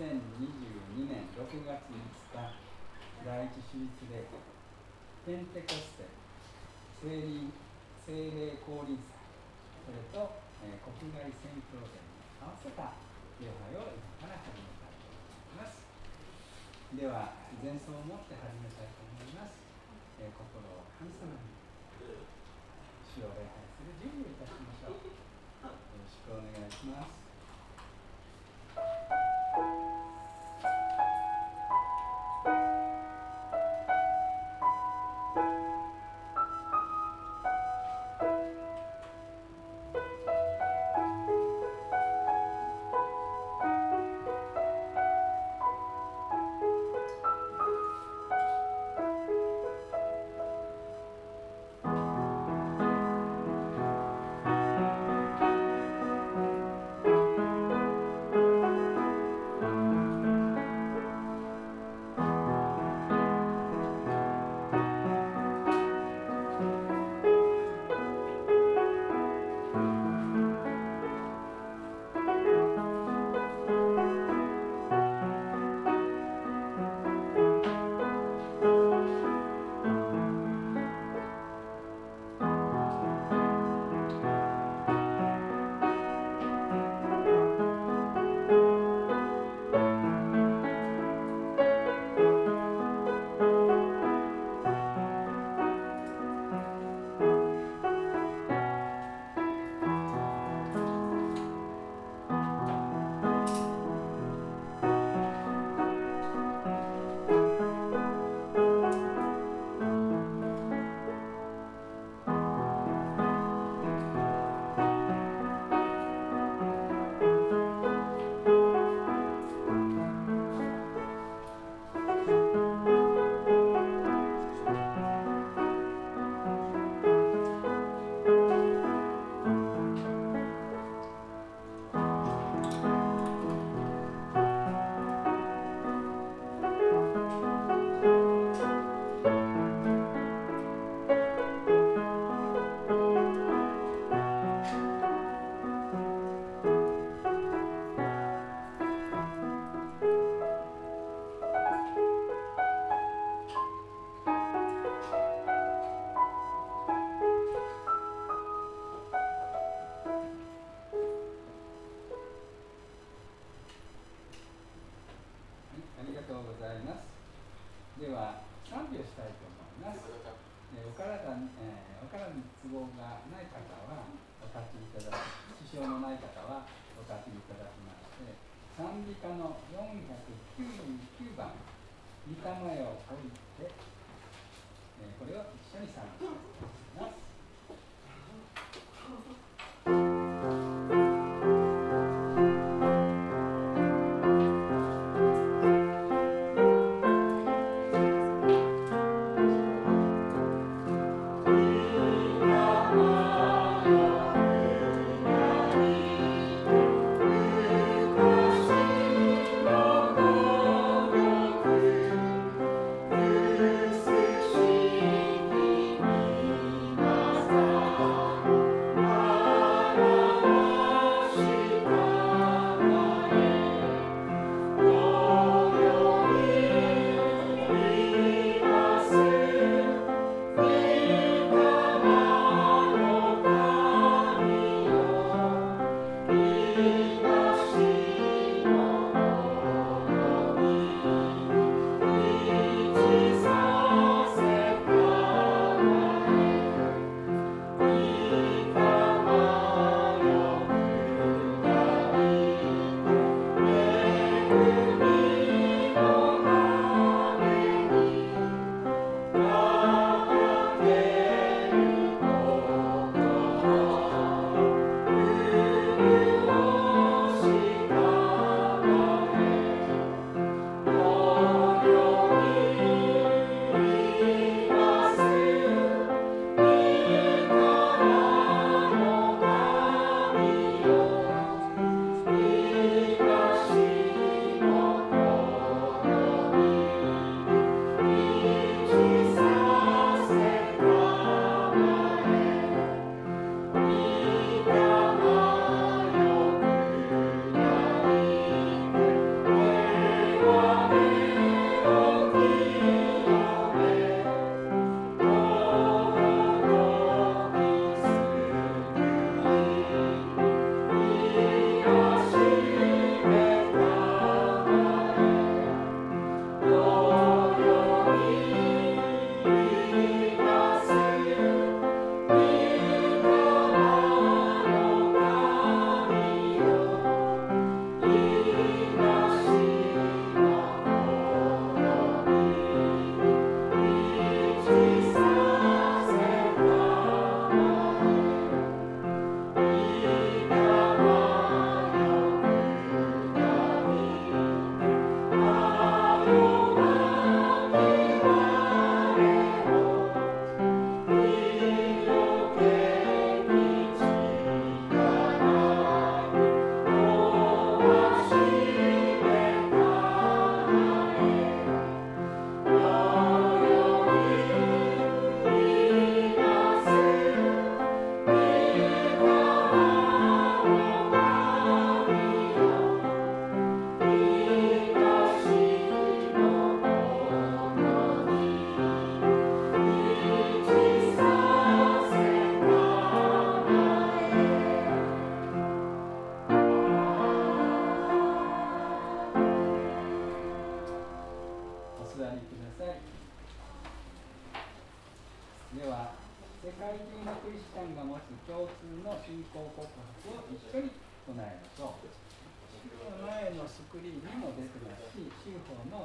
[0.00, 2.00] 2022年6月5
[2.32, 4.40] 日第一手術礼拝
[5.28, 6.08] ペンテコステ
[7.04, 7.44] 聖霊
[8.08, 9.12] 聖霊降臨祭
[9.84, 12.96] それと、えー、国外宣教伝に合わせた
[13.44, 15.84] 礼拝を今から始めたいと思います。
[16.96, 19.60] では前奏を持って始めたいと思います、
[20.16, 21.44] えー、心を神様に
[23.04, 25.12] 主を礼拝する準備をいたしましょう。
[25.60, 27.29] よろしくお願いします。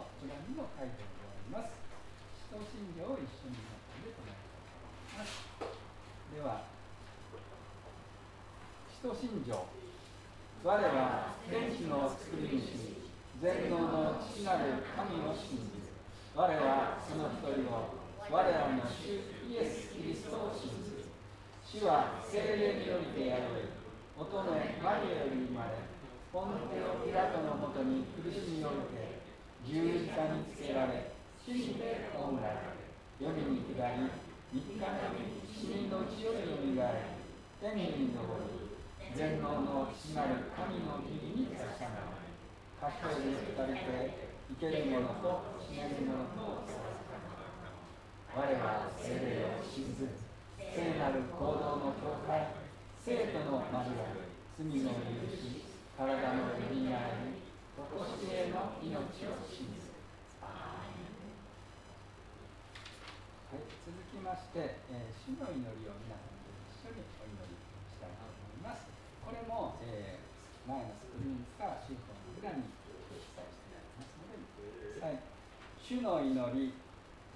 [0.06, 1.74] 法の裏にも書いております。
[2.38, 5.42] 使徒信条を一緒に持って唱えたいと思います。
[6.30, 6.70] では、
[8.94, 9.66] 使徒信条。
[10.66, 12.98] 我は天地の作り主、
[13.42, 15.94] 全能の父なる神を信じる。
[16.34, 21.06] 我はその一人を、我らの主イエス・キリストを信じる。
[21.62, 23.86] 主は精霊によりてやる。
[24.18, 24.48] 乙女
[24.80, 25.76] マリアより生まれ、
[26.32, 29.15] ポンテオ・ピラトのもとに苦しみを受け、
[29.66, 31.10] 十字架につけられ、
[31.42, 32.78] 死にて葬られ、
[33.18, 34.14] 世に下り、
[34.54, 38.78] 三日目に死人のうちよみがえり、天に昇り、
[39.18, 42.30] 全能の父なる神の義に差し上がる。
[42.78, 46.62] 賢いに二人て、生ける者と死ねる者と
[48.38, 50.26] 我は精霊を信ず。
[50.62, 52.54] 聖なる行動の教会、
[53.02, 54.30] 生徒の交わり、
[54.62, 55.66] 罪の許し、
[55.98, 57.00] 体のよみが
[57.34, 57.35] え
[57.86, 59.94] り、とこしえの命を信ず
[60.42, 60.90] は
[63.54, 67.54] い、続きまして、えー、主の祈りを皆さんと一緒にお祈り
[67.86, 68.90] したいと思います。
[69.22, 75.22] これも、えー、前のスクリーンか宗教の裏に記載してありますので、はい、
[75.78, 76.74] 主の祈り、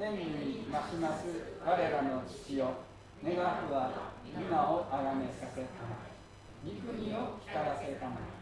[0.02, 1.30] 天に増します
[1.62, 2.90] 我らの父よ。
[3.22, 6.10] 願わくは皆をあがめさせたまえ。
[6.66, 8.39] 御国を光らせたま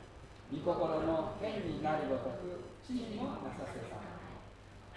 [0.47, 2.07] 御心の天になる。
[2.07, 3.99] ごとく地にもなさせた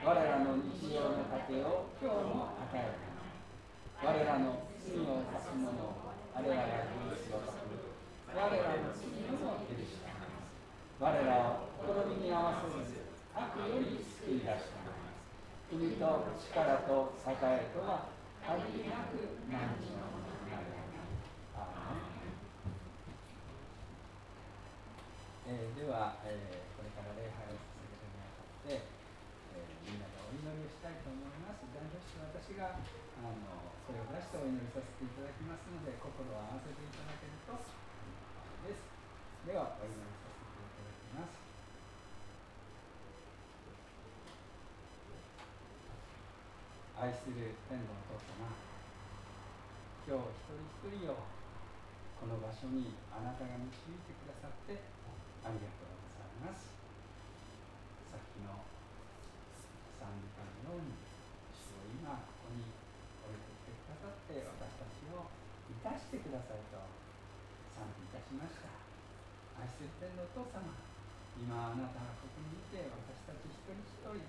[0.06, 2.94] 我らの日常の糧を今日も与え
[3.98, 7.66] た我らの罪を犯す者を我らが許すごとく
[8.30, 10.14] 我らの罪をも許した
[11.02, 14.86] 我らを試みに合わせず悪より救い出した
[15.66, 18.06] 国と力と栄えとは
[18.46, 19.18] 限りなく
[19.50, 20.80] 何日のものになる
[25.50, 28.86] えー、では、えー、これから礼拝を続けるにあたって、
[29.50, 31.66] えー、みんなでお祈りをしたいと思います。
[31.74, 32.86] 代表して私があ
[33.34, 38.86] の声を出してお祈りさせていただきますので心を合わせていただけるとです。
[39.42, 41.34] ではお祈りさせていただきます。
[46.94, 48.54] 愛する天のお父様
[50.06, 51.26] 今日一人一人を
[52.22, 55.00] この場所にあなたが導いてくださって
[55.40, 56.68] ありがとうございます
[58.12, 58.60] さっきの
[59.96, 61.00] 賛美歌のように
[61.56, 62.68] 主を今ここに
[63.24, 65.32] 置いてきてくださって私たちを
[65.80, 66.76] 生かしてくださいと
[67.72, 68.68] 賛美いたしました
[69.64, 70.76] 愛する天のお父様
[71.50, 74.22] 今あなたがここにいて私たち一人一人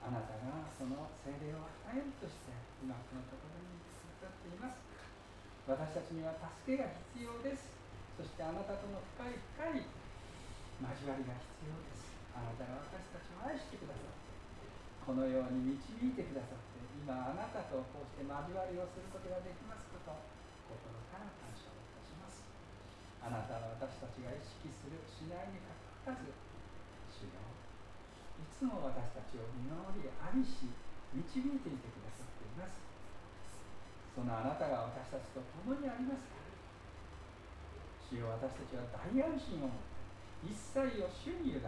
[0.00, 3.92] あなたがその精霊を与えるとして今このところにく
[4.24, 4.80] ださっています
[5.68, 7.74] 私たちには助けが必要です。
[8.16, 9.84] そしてあなたとの深い深い
[10.78, 12.14] 交わりが必要です。
[12.32, 14.32] あなたが私たちを愛してくださって
[15.04, 20.14] このように導いてくださって今あなたとこうして交わりをすることができますこと
[20.70, 22.46] 心から感謝をいたします。
[23.20, 25.74] あなたは私たちが意識するしないにか
[26.06, 26.45] かわらず
[27.16, 27.40] 主よ
[28.36, 30.68] いつも私たちを見守り愛し
[31.16, 32.76] 導いていてくださっています。
[34.12, 36.46] そのあなたが私たちと共にありますから。
[38.06, 39.96] 主よ私たちは大安心を持って
[40.46, 41.66] 一切を主に委ね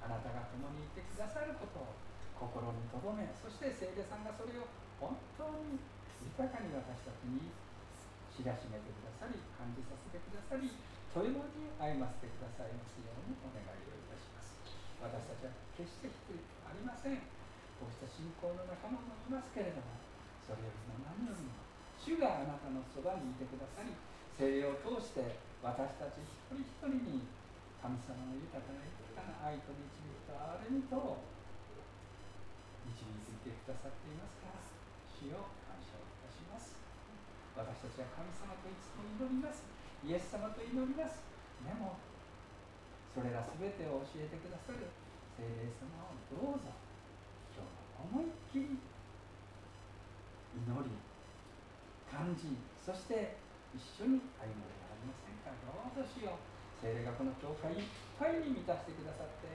[0.00, 1.92] あなたが共にいてくださることを
[2.32, 4.64] 心に留めそして聖霊さんがそれを
[4.96, 5.76] 本当に
[6.24, 7.52] 豊かに私たちに
[8.32, 10.72] 知らしめてくださり感じさせてくださり
[11.12, 14.19] 豊いに歩ませてくださいますようにお願いをいたします。
[15.00, 17.40] 私たちは決して低いありません。
[17.80, 19.96] こうした信仰の仲間もいますけれども
[20.44, 21.56] それよりも何よりも
[21.96, 23.96] 主があなたのそばにいてくださり
[24.36, 27.24] 精霊を通して私たち一人一人に
[27.80, 31.24] 神様の豊かな豊かな愛と導きと憐れみと
[32.84, 36.76] 導いてくださっていますから主を感謝をいたします。
[37.56, 39.64] 私たちは神様といつも祈ります。
[40.04, 41.24] イエス様と祈ります。
[41.64, 41.96] でも
[43.14, 44.88] それら全てを教えてくださる。
[45.34, 46.70] 聖霊様をどうぞ。
[47.54, 48.78] 今日も思いっきり
[50.54, 50.90] 祈り
[52.10, 53.36] 感じそして
[53.74, 55.50] 一緒に歩むではありませんか。
[55.62, 56.50] どうぞしよう。
[56.80, 59.52] 聖霊がこの教会いっぱいに満たしてくださって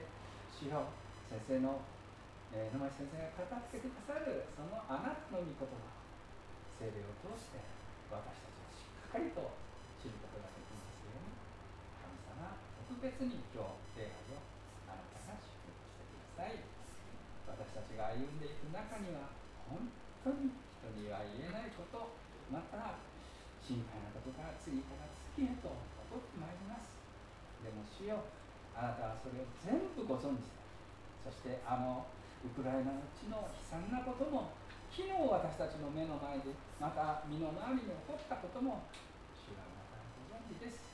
[0.54, 0.94] しよう
[1.26, 1.82] 先生の、
[2.54, 5.74] えー、野町先生が語ってくださるそのあなたの御言葉
[6.78, 7.58] 聖霊を通して
[8.14, 9.42] 私たちはしっかりと
[9.98, 10.55] 知ることができます
[12.86, 14.42] 特別に今日礼拝を
[14.86, 16.62] あなたが祝福してください
[17.50, 19.34] 私たちが歩んでいく中には
[19.66, 19.90] 本
[20.22, 22.14] 当に人には言えないこと
[22.46, 23.02] また
[23.58, 26.94] 心配なことが次から次へと起こってまいります
[27.66, 28.22] でも主よ
[28.78, 30.62] あなたはそれを全部ご存知で
[31.26, 32.06] そしてあの
[32.46, 34.54] ウクライナの地の悲惨なことも
[34.94, 38.86] 昨日私たちの目の前でまた身の回りに起こったことも
[39.34, 39.98] 主はまた
[40.30, 40.85] ご存知です。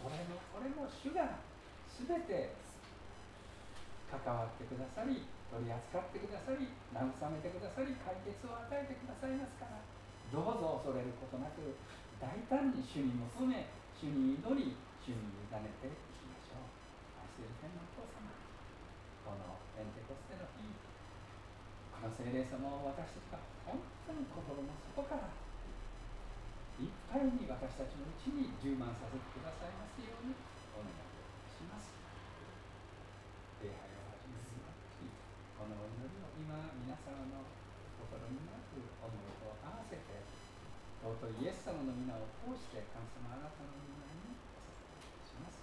[0.00, 1.38] これもこれも主が
[2.00, 2.56] 全て
[4.08, 9.78] 関わってくださり取り扱ってくださり慰めてくださり解決を与えてくださいますから
[10.30, 11.76] どうぞ恐れることなく
[12.22, 13.66] 大胆に主に求め
[13.98, 16.68] 主に祈り主に委ねていきましょう。
[17.20, 18.30] 愛する天のお父様
[19.26, 20.64] このペンテコステの日
[21.92, 25.28] この聖霊様を私たちが本当に心の底から
[26.80, 30.32] いっぱいに私たちのうちに充満させてくださいますように
[30.72, 31.92] お願いいたします
[33.60, 34.48] 礼拝を始める
[35.04, 35.12] に
[35.60, 37.44] このお祈りを今皆様の
[38.00, 40.24] 心になく思いと合わせて
[41.04, 44.72] 尊いイエス様の皆を通して神様あなたの皆にお捧
[45.04, 45.60] げします。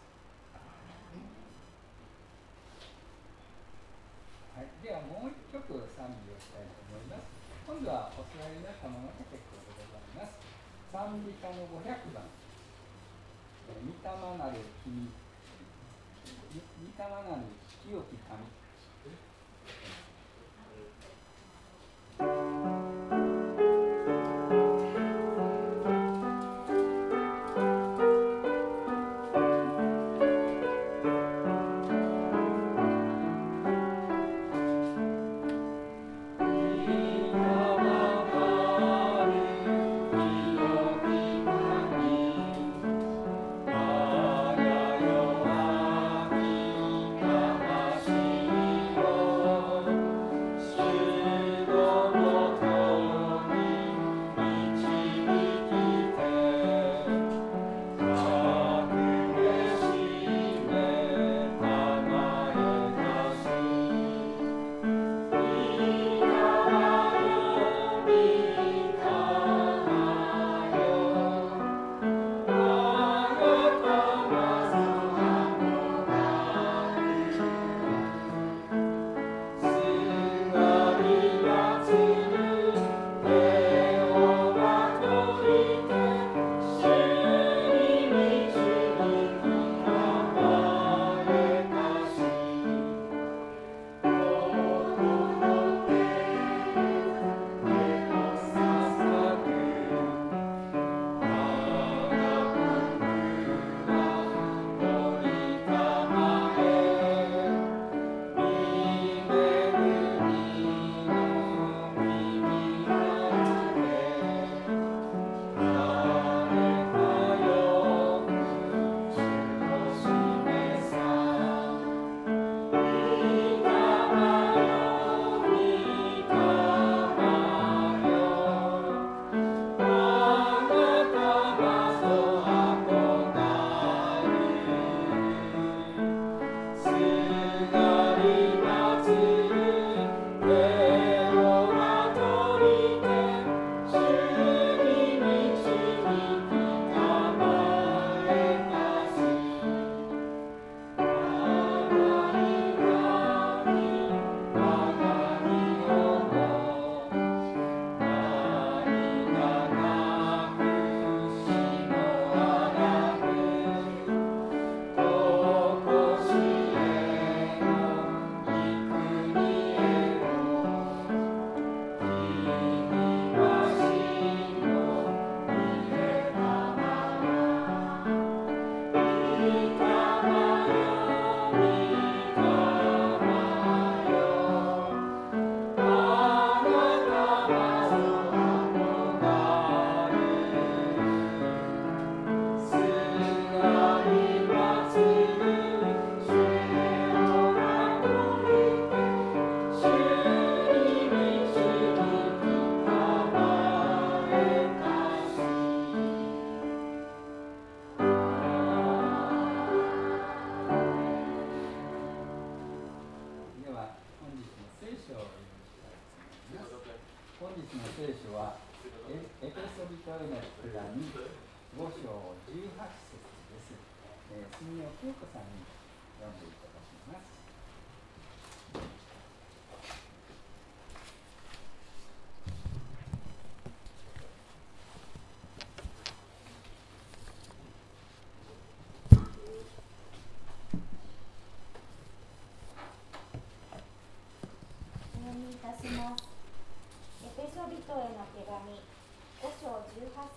[4.53, 7.29] はい、ではもう一曲賛美をしたいと思います。
[7.65, 10.46] 今度はお座りになったままで結構でございます。
[10.91, 12.23] 賛美歌の500番。
[13.67, 15.11] 御霊なる君、
[16.47, 16.63] 御
[16.95, 17.43] 霊なる
[17.83, 18.39] 清き神。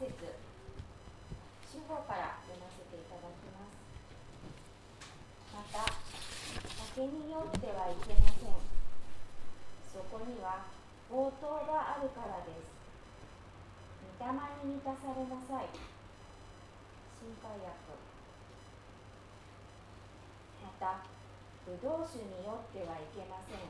[0.00, 0.08] 節
[1.68, 3.76] 主語から読ませていただきます。
[5.52, 5.84] また
[6.96, 8.56] 酒によってはいけません。
[9.92, 10.64] そこには
[11.12, 12.72] 応答があるからです。
[14.16, 14.32] 御霊
[14.72, 15.68] に満たされなさい。
[15.68, 17.68] 心配薬。
[20.64, 21.04] また
[21.68, 23.68] ブドウ酒によってはいけません。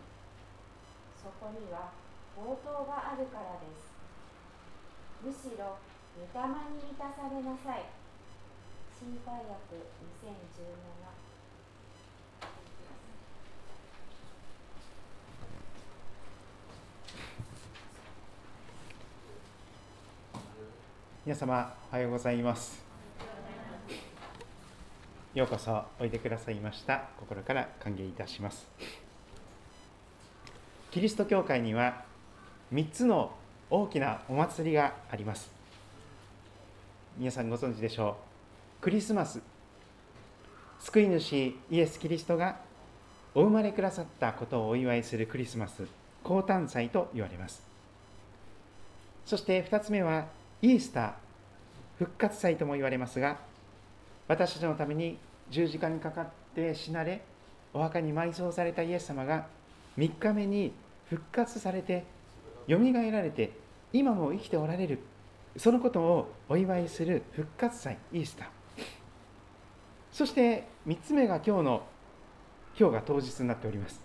[1.19, 1.91] そこには
[2.39, 3.91] 応答があるからです。
[5.27, 5.75] むしろ
[6.19, 6.55] 御霊に
[6.91, 7.85] 満たされなさい。
[8.99, 9.49] 心配薬
[10.27, 10.41] 2017
[21.25, 22.83] 皆様おはようございます。
[25.33, 27.05] ようこそおいでくださいました。
[27.21, 28.67] 心から歓迎いたします。
[30.91, 32.05] キリスト教会には
[32.73, 33.31] 3つの
[33.71, 35.60] 大きなお祭りがあります。
[37.19, 38.17] 皆さんご存知でしょ
[38.81, 38.83] う。
[38.83, 39.41] クリスマス。
[40.79, 42.61] 救い主イエス・キリストが
[43.35, 45.87] お生まれくださったことをお祝いするクリスマス。
[46.23, 47.71] 降誕祭と言われます。
[49.27, 50.27] そして2つ目は
[50.63, 51.13] イースター
[51.99, 53.39] 復活祭とも言われますが
[54.27, 55.19] 私たちのために
[55.51, 57.23] 十字架にかかって死なれ
[57.73, 59.47] お墓に埋葬されたイエス様が
[59.99, 60.73] 3日目に
[61.09, 62.05] 復活されて
[62.67, 63.53] よみがえられて
[63.93, 64.99] 今も生きておられる
[65.57, 68.49] そのことをお祝いする復活祭イースター。
[70.13, 71.83] そして3つ目が今日の
[72.79, 74.01] 今日が当日になっております。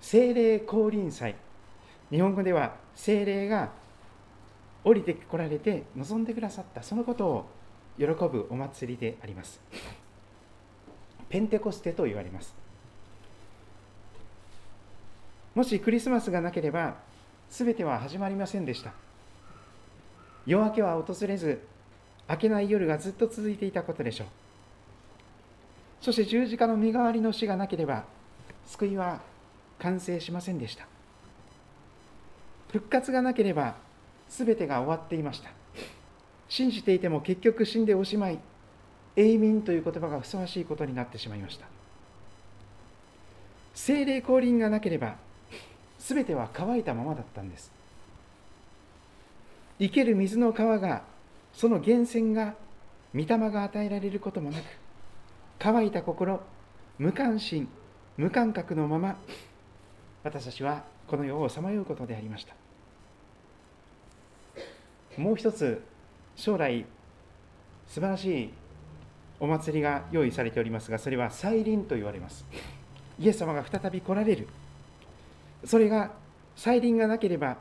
[0.00, 1.34] 精霊降臨祭。
[2.10, 3.70] 日本語では精霊が
[4.84, 6.82] 降りてこられて望んでくださった。
[6.82, 7.46] そのことを
[7.98, 9.60] 喜ぶお祭りであります。
[11.28, 12.54] ペンテコステと言われます。
[15.54, 16.96] もしクリスマスがなければ
[17.50, 18.92] 全ては始まりませんでした。
[20.48, 21.60] 夜明けは訪れず
[22.26, 24.26] 明けない夜がずっと続いていたことでしょう。
[26.00, 28.04] そして十字架の身代わりの死がなければ
[28.66, 29.20] 救いは
[29.78, 30.86] 完成しませんでした。
[32.72, 33.76] 復活がなければ
[34.30, 35.50] 全てが終わっていました。
[36.48, 38.38] 信じていても結局死んでおしまい
[39.16, 41.66] 永民という言葉がふさわしいことになってしまいました。
[43.74, 45.16] 精霊降臨がなければ
[45.98, 47.76] 全ては乾いたままだったんです。
[49.78, 51.02] 生ける水の川が
[51.52, 52.54] その源泉が
[53.14, 54.64] 御霊が与えられることもなく
[55.58, 56.40] 乾いた心
[56.98, 57.68] 無関心
[58.16, 59.16] 無感覚のまま
[60.24, 62.54] 私たちはこの世をさまようことでありました。
[65.16, 65.82] もう一つ
[66.36, 66.84] 将来
[67.88, 68.50] 素晴らしい
[69.40, 72.44] お祭りが用意されておりますがそれは再臨と言われます。
[73.18, 74.48] イエス様が再び来られる。
[75.64, 76.12] それが
[76.56, 77.56] 再臨がなければ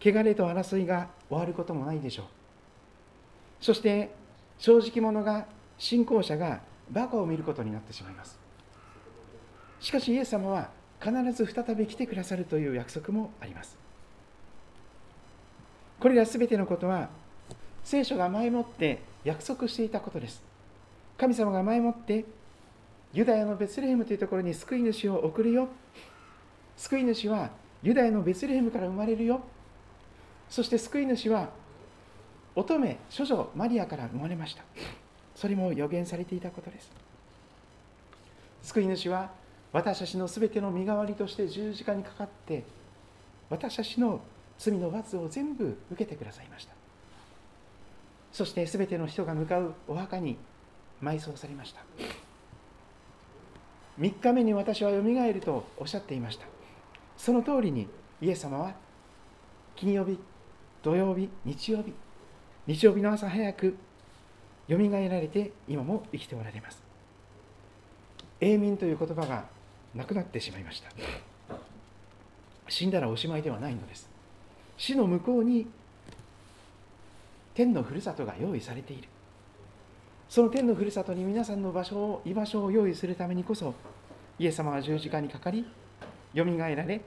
[0.00, 2.26] 汚れと争いが終わることもないでしょう。
[3.60, 4.10] そして
[4.58, 5.46] 正直者が
[5.78, 6.60] 信仰者が
[6.90, 8.38] バカを見ることになってしまいます。
[9.80, 10.70] しかしイエス様は
[11.00, 13.76] 必ず再び来てくださるという約束もあります。
[16.00, 17.08] これらすべてのことは
[17.84, 20.42] 聖書が前もって約束していたことです。
[21.16, 22.24] 神様が前もって
[23.12, 25.68] ユダヤのベツレヘムというところに救い主を送るよ。
[26.76, 27.50] 救い主は
[27.82, 29.40] ユダヤのベツレヘムから生まれるよ。
[30.48, 31.50] そして救い主は
[32.54, 34.62] 乙女処女マリアから生まれました。
[35.34, 36.90] それも予言されていたことです。
[38.62, 39.30] 救い主は
[39.72, 42.64] 私たちのすべての身代わりとして十字架にかかって
[43.50, 44.20] 私たちの
[44.58, 46.72] 罪の罰を全部受けてくださいました。
[48.32, 50.36] そしてすべての人が向かうお墓に
[51.02, 51.80] 埋葬されました。
[54.00, 56.46] 3日目に私はよみがえるとおっしゃっていました。
[57.16, 57.88] その通りに
[58.20, 58.74] イエス様は
[59.76, 60.18] 金曜日
[60.88, 61.92] 土曜日日曜日。
[62.66, 63.76] 日曜日の朝早く
[64.68, 66.82] よみがえられて今も生きておられます。
[68.40, 69.44] 永民という言葉が
[69.94, 70.88] なくなってしまいました。
[72.68, 74.08] 死んだらおしまいではないのです。
[74.78, 75.66] 死の向こうに
[77.52, 79.10] 天のふるさとが用意されている。
[80.26, 83.74] その天のふるさとに皆さんの場所を居場所を用意するためにこそ
[84.38, 85.66] イエス様は十字架にかかり
[86.32, 87.02] よみがえられ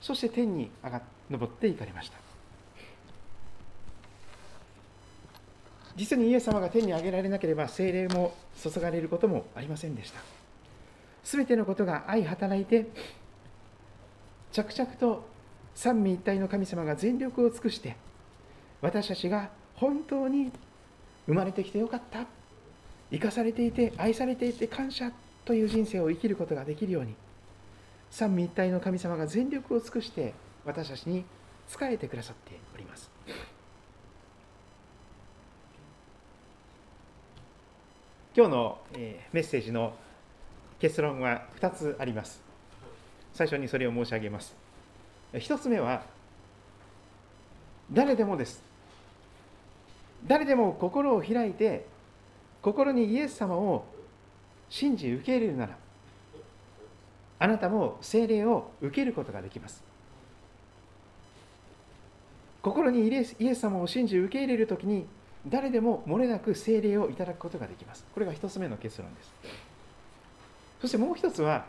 [0.00, 2.25] そして天に上が登っていかれました。
[5.96, 10.20] 実にイエス様が天に上げられなければ精霊も注がれることもありませんでした。
[11.24, 12.86] すべてのことが相働いて
[14.52, 15.26] 着々と
[15.74, 17.96] 三位一体の神様が全力を尽くして
[18.80, 20.52] 私たちが本当に
[21.26, 22.26] 生まれてきてよかった
[23.10, 25.10] 生かされていて愛されていて感謝
[25.44, 27.14] という人生を生きることができるように
[28.10, 30.34] 三位一体の神様が全力を尽くして
[30.64, 31.24] 私たちに
[31.68, 33.15] 仕えてくださっております。
[38.36, 39.94] 今日の、メッセージの
[40.78, 42.38] 結論は2つあります。
[43.32, 44.54] 最初にそれを申し上げます。
[45.32, 46.02] 1つ目は
[47.90, 48.62] 誰でもです。
[50.26, 51.86] 誰でも心を開いて
[52.60, 53.86] 心にイエス様を
[54.68, 55.78] 信じ受け入れるなら
[57.38, 59.82] あなたも聖霊を受けることができます。
[62.60, 65.06] 心にイエス様を信じ受け入れるときに
[65.48, 68.04] 誰でも漏れなく聖霊をいただくことができます。
[68.12, 69.32] これが一つ目の結論です。
[70.80, 71.66] そしてもう一つは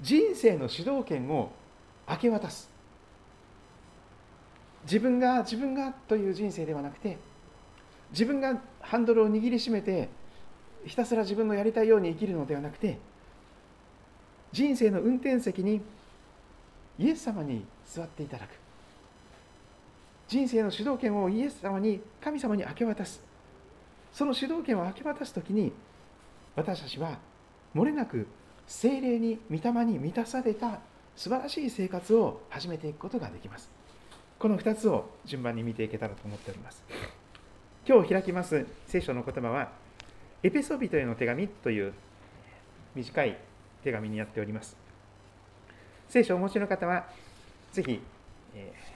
[0.00, 1.52] 人生の主導権を
[2.08, 2.68] 明け渡す。
[4.84, 7.16] 自分が自分がという人生ではなくて
[8.10, 10.08] 自分がハンドルを握りしめて
[10.84, 12.98] ひたすら自分のやりたいように生きるのではなくて
[14.50, 15.80] 人生の運転席に
[16.98, 18.61] イエス様に座っていただく。
[20.32, 23.20] 人生の主導権をイエス様に神様に明け渡す。
[24.14, 25.70] その主導権を明け渡す時に
[26.56, 27.18] 私たちは
[27.74, 28.26] もれなく
[28.66, 30.80] 精霊に御霊に満たされた
[31.16, 33.70] 素晴らしい生活を始めていくことができます。
[34.38, 36.82] この2つを順番に見ていけたらと思っております。
[37.86, 39.70] 今日開きます聖書の言葉は
[40.42, 41.92] エペソビトへの手紙という
[42.94, 43.36] 短い
[43.84, 44.78] 手紙になっております。
[46.08, 47.04] 聖書をお持ちの方は
[47.72, 48.00] ぜひ、
[48.54, 48.91] えー、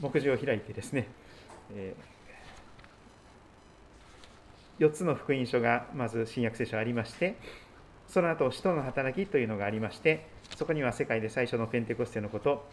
[0.00, 1.08] 目次を開いてですね、
[1.74, 1.94] え、
[4.78, 7.36] 4つの福音書がまず新約聖書ありまして
[8.08, 10.26] その後使徒の働きというのがありまして
[10.56, 12.66] そこには世界で最初のペンテコステのこと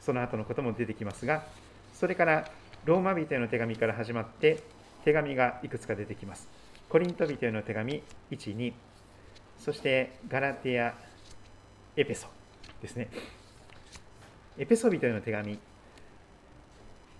[0.00, 1.44] その後のことも出てきますが
[1.94, 2.50] それから
[2.84, 4.62] ローマ人への手紙から始まって
[5.04, 6.48] 手紙がいくつか出てきます
[6.88, 8.72] コリント人への手紙1、2、
[9.58, 10.94] そしてガラテア、
[11.96, 12.28] エペソ
[12.80, 13.08] ですね。
[14.56, 15.58] エペソ人への手紙、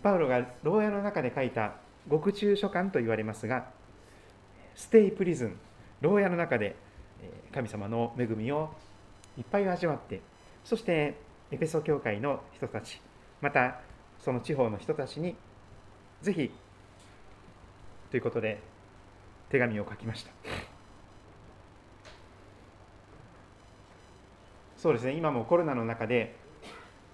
[0.07, 1.72] パウロが牢屋の中で書いた
[2.07, 3.66] 獄中書簡と言われますが、
[4.76, 5.59] ステイプリズン、
[6.00, 6.76] 牢屋の中で
[7.52, 8.70] 神様の恵みを
[9.36, 10.20] いっぱい味わって、
[10.64, 11.16] そして
[11.50, 13.02] エペソ教会の人たち、
[13.40, 13.80] また
[14.20, 15.34] その地方の人たちに、
[16.22, 16.52] ぜひ
[18.12, 18.61] ということで
[19.50, 20.30] 手紙を書きました。
[24.76, 26.36] そうですね今もコロナの中で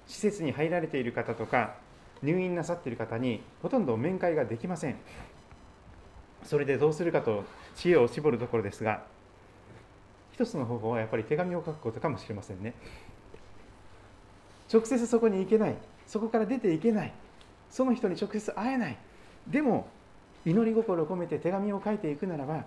[0.07, 1.81] 施設に入られている方とか
[2.23, 4.97] 入院なさっている方にほとんど面会ができません。
[6.45, 7.45] それでどうするかと
[7.77, 9.05] 知恵を絞るところですが
[10.33, 12.75] 一つの方法はやっぱり手紙を書くことかもしれませんね。
[14.73, 15.77] 直接そこに行けない。
[16.07, 17.13] そこから出ていけない。
[17.71, 18.99] その人に直接会えない。
[19.47, 19.89] でも
[20.45, 22.65] 祈り心を込めて手紙を書いていくならば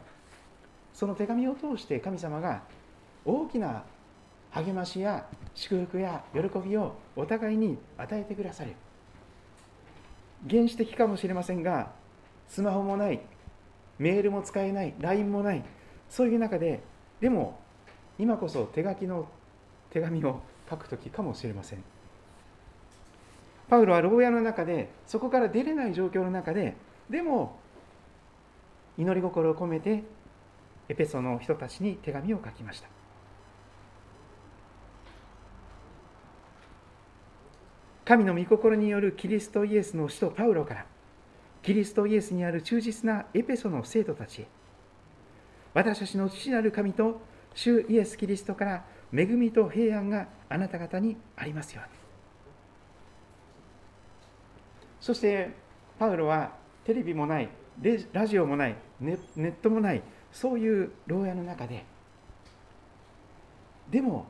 [0.93, 2.61] その手紙を通して神様が
[3.25, 3.83] 大きな
[4.51, 8.73] 励ましや祝福や喜びをお互いに与えてくださる。
[10.49, 11.91] 原始的かもしれませんが
[12.47, 13.21] スマホもない
[13.97, 15.63] メールも使えない LINE もない
[16.09, 16.81] そういう中で
[17.19, 17.59] でも
[18.19, 19.27] 今こそ手書きの
[19.89, 21.83] 手紙を書く時かもしれません。
[23.67, 26.75] パウロは牢屋の中でそこから出れない状況の中で
[27.09, 27.57] でも
[28.97, 30.03] 祈り心を込めて
[30.87, 32.94] エペソの人たちに手紙を書きました。
[38.05, 40.85] 神の御心によるキリストイエスの使徒パウロから
[41.63, 44.47] キリストイエスにある忠実なエペソの生徒たちへ。
[45.73, 47.19] 私たちの父なる神と
[47.55, 51.91] 主イエス・キリストから恵みと平安があなた方にありますように。
[55.01, 55.49] そして
[55.97, 56.51] パウロは
[56.83, 57.49] テレビもない
[58.13, 61.83] ラジオもないネットもないそういう牢屋の中で
[63.89, 64.27] でも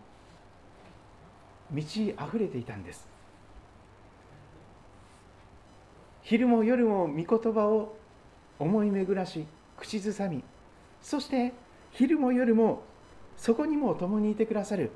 [1.69, 3.14] 満ち溢れていたんです。
[6.25, 7.95] 昼も夜も御言葉を
[8.57, 9.45] 思い巡らし
[9.77, 10.43] 口ずさみ
[10.99, 11.53] そして
[11.91, 12.81] 昼も夜も
[13.37, 14.89] そこにも共にいてくださる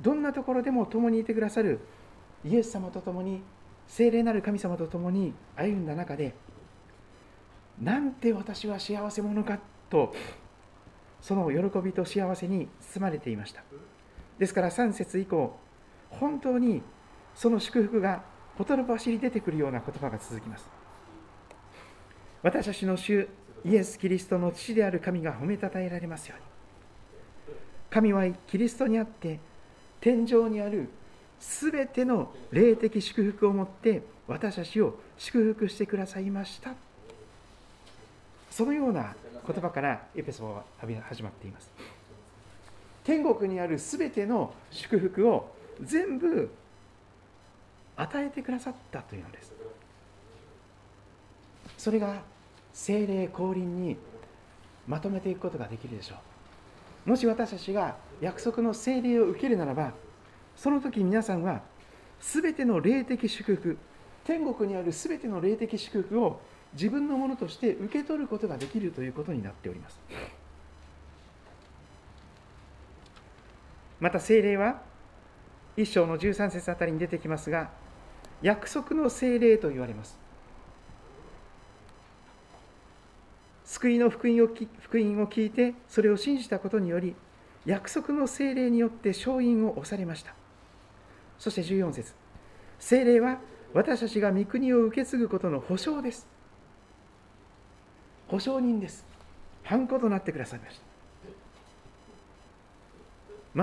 [0.00, 1.80] どんなところでも共にいてくださる
[2.44, 3.42] イエス様と共に
[3.88, 6.34] 聖霊なる神様と共に歩んだ中で
[7.82, 9.58] なんて私は幸せ者か
[9.90, 10.14] と
[11.20, 13.64] その喜びと幸せに包まれていました。
[14.38, 15.56] ですから3節以降
[16.10, 16.82] 本当に
[17.34, 18.22] その祝福が
[18.56, 20.68] ほとろばしり出てくるような言葉が続きます。
[22.42, 23.28] 私たちの主
[23.64, 26.44] イエス・キリストの父である神が褒めたたえられますように。
[27.90, 29.38] 神はキリストにあって
[30.00, 30.88] 天井にある
[31.40, 36.74] すべての霊的祝福をもって私たちを祝福してくださいました。
[38.50, 39.14] そのような
[39.46, 40.64] 言葉からエペソは
[41.08, 41.70] 始まっています。
[43.04, 46.50] 天国にあるすべての祝福を全部
[47.96, 49.52] 与えてくださったというのです。
[51.78, 52.22] それが
[52.72, 53.96] 精霊降臨に
[54.86, 56.16] まとめていくことができるでしょ
[57.06, 57.10] う。
[57.10, 59.92] もし私たちが約束の精霊を受けるならば
[60.56, 61.60] その時皆さんは
[62.20, 63.76] 全ての霊的祝福
[64.24, 66.40] 天国にある全ての霊的祝福を
[66.72, 70.00] 自分のものとして受け取ることができるということになっております。
[74.00, 74.82] また精霊は
[75.76, 77.70] 一章の13節あたりに出てきますが
[78.44, 80.18] 約束の精霊と言われます。
[83.64, 87.16] 救いの福音を福音を聞いてそれを信じたことにより
[87.64, 90.34] 約束の精霊によって勝因を押されました。
[91.38, 92.12] そして14節。
[92.78, 93.38] 精霊は
[93.72, 96.26] 私たちが御国を受け継ぐことの保証です。
[98.28, 99.06] 保証人です。
[99.62, 100.78] ハンコとなってくださいまし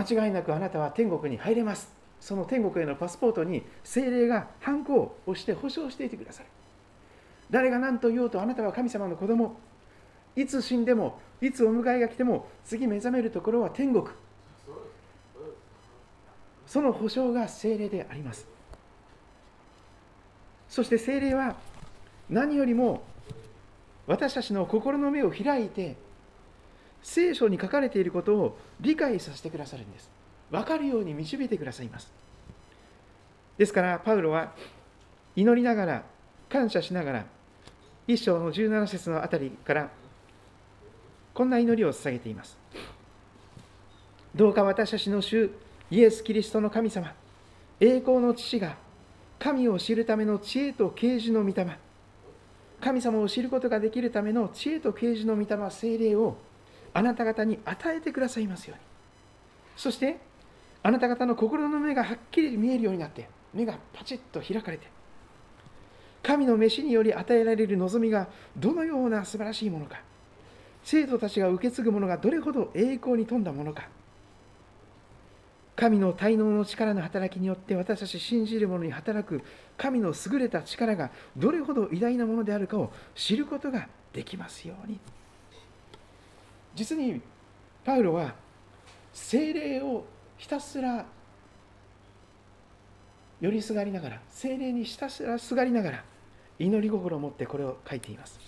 [0.01, 0.15] た。
[0.15, 2.00] 間違いなくあなたは天国に入れます。
[2.21, 6.45] その天国へのパスポートに精霊がハンコを押して保証していてください。
[7.49, 9.57] 誰が何と言おうとあなたは神様の子供。
[10.35, 14.05] いつ死んでもいつお迎えが来ても次目覚めるところは天国。
[16.67, 18.47] その保証が精霊であります。
[20.69, 21.55] そして精霊は
[22.29, 23.01] 何よりも
[24.05, 25.97] 私たちの心の目を開いて
[27.01, 30.20] 聖書に書かれていることを理解させてくださるんです。
[30.51, 32.11] 分かるように導いてくださいます。
[33.57, 34.53] ですからパウロは
[35.35, 36.03] 祈りながら
[36.49, 37.25] 感謝しながら
[38.07, 39.89] 一章の17節のあたりから
[41.33, 42.57] こんな祈りを捧げています。
[44.35, 45.49] どうか私たちの主
[45.89, 47.13] イエス・キリストの神様
[47.79, 48.77] 栄光の父が
[49.39, 51.77] 神を知るための知恵と啓示の御霊
[52.79, 56.37] 神様を知ることができるための知恵と啓示の御霊精霊を
[56.93, 58.83] あなた方に与えてくださいますように。
[59.77, 60.19] そして
[60.83, 64.87] あなた方の心の目がはっきり見えるようになって目がパチッと開かれて
[66.23, 68.27] 神の飯により与えられる望みが
[68.57, 70.01] どのような素晴らしいものか
[70.83, 73.87] 生徒たちが受け継ぐものがどれほど栄光に富んだものか
[75.75, 79.41] 神の滞納の力の働きによって私たち信じる者に働く
[79.77, 84.99] 神の優れた力がどれほど偉大なものであるかを知ることができますように。
[86.75, 87.21] 実に
[87.83, 88.35] パウロは
[89.13, 90.05] 精霊を
[90.41, 91.05] ひたすら
[93.39, 96.03] 寄りすがりながら精霊にひたすらすがりながら
[96.57, 98.39] 祈り心を持ってこれを書いています。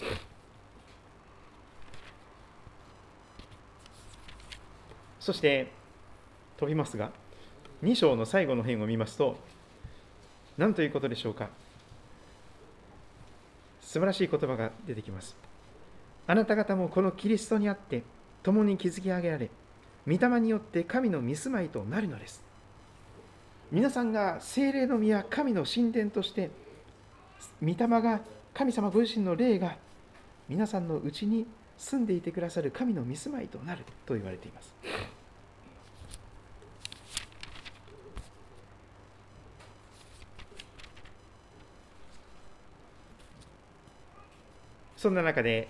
[5.20, 5.72] そして
[6.58, 7.12] 飛びますが
[7.84, 9.38] 2章の最後の辺を見ますと
[10.58, 11.50] 何ということでしょうか。
[13.82, 15.36] 素晴らしい言葉が出てきます。
[16.26, 18.02] あなた方もこのキリストにあって
[18.41, 19.52] 共に築き上げられ
[20.08, 22.43] 御霊によって神の見住まいとなるのです
[23.72, 26.51] 皆さんが精霊の宮神の神殿として
[27.62, 28.22] 御霊が
[28.54, 29.78] 神様ご自身の霊が
[30.47, 31.47] 皆さんのうちに
[31.78, 34.74] 住んでいてくださる神の見住まいとなると言われています。
[44.95, 45.68] そんな中で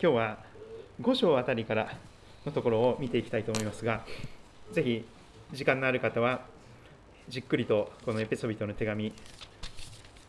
[0.00, 0.38] 今日は
[1.00, 1.96] 5章あたりから
[2.46, 4.04] のところを見ていきたいと思いますが
[4.72, 5.04] ぜひ
[5.52, 6.42] 時間のある方は
[7.28, 9.12] じっくりとこのエペソビトの手紙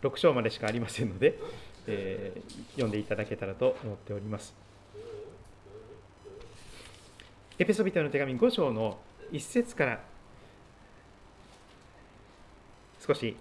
[0.01, 1.39] 6章までしかありませんので、
[1.87, 4.53] えー、読んでいただけたらと思っております。
[7.57, 8.97] エペソビトの手紙5章の
[9.31, 9.99] 1節から
[13.05, 13.35] 少し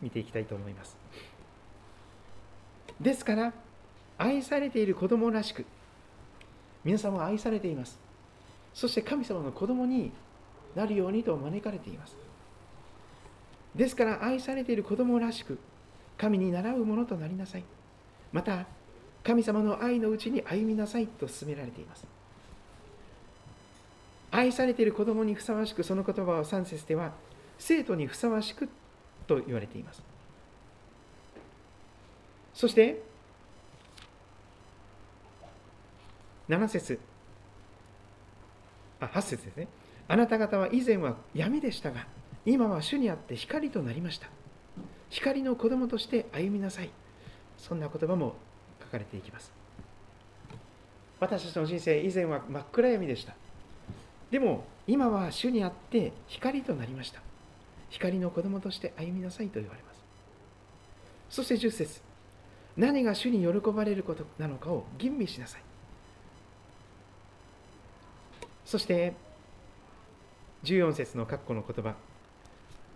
[0.00, 0.96] 見ていきたいと思います。
[3.00, 3.52] ですから
[4.16, 5.66] 愛されている子供らしく
[6.84, 7.98] 皆様は愛されています。
[8.74, 10.12] そして神様の子供に
[10.74, 12.16] なるようにと招かれています。
[13.74, 15.58] ですから愛されている子供らしく
[16.18, 17.64] 神に倣うものとなりなさい。
[18.32, 18.66] また
[19.22, 22.06] 神様の愛のうちに歩みなさいと勧められています。
[24.30, 27.12] 愛されている子供にふさわしくその言葉を3節では
[27.58, 28.68] 生徒にふさわしく
[29.26, 30.02] と言われています。
[32.54, 33.02] そして
[36.52, 37.00] 7節。
[39.00, 39.68] あ8節ですね。
[40.06, 42.06] あなた方は以前は闇でしたが
[42.44, 44.28] 今は主にあって光となりました。
[45.08, 46.90] 光の子供として歩みなさい。
[47.56, 48.34] そんな言葉も
[48.82, 49.50] 書かれていきます。
[51.20, 53.34] 私たちの人生以前は真っ暗闇でした。
[54.30, 57.22] でも今は主にあって光となりました。
[57.88, 60.02] 光の子供として歩みなさいと言われます。
[61.30, 62.02] そして10節。
[62.76, 65.62] 何が主に喜ばれることなのかを吟味しなさい。
[68.72, 69.12] そして
[70.64, 71.94] 14節の括弧の言葉。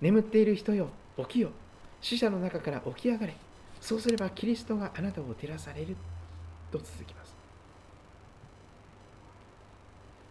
[0.01, 1.51] 眠っている人よ起きよ。
[2.01, 3.37] 死者の中から起き上がれ。
[3.83, 5.95] そうすればキリストがあなたを照らされる。
[6.73, 7.37] と続きます。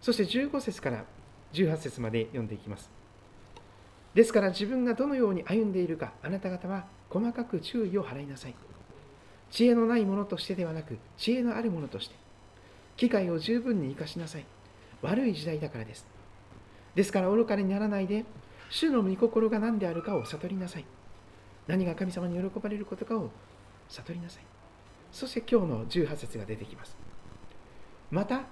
[0.00, 1.04] そして15節から
[1.52, 2.90] 18節まで読んでいきます。
[4.14, 8.54] ですから自分がどのように歩んでいるかあなた方は細かく注意を払いなさい。
[9.52, 12.16] 知恵のないものとしてではなく知恵のあるものとして。
[12.96, 14.44] 機会を十分に生かしなさい。
[15.06, 16.04] 悪い時代だからです。
[16.96, 18.24] ですから愚かにならないで
[18.70, 20.84] 主の御心が何であるかを悟りなさい。
[21.68, 23.30] 何が神様に喜ばれることかを
[23.88, 24.42] 悟りなさい。
[25.12, 26.96] そして今日の18節が出てきます。
[28.10, 28.42] また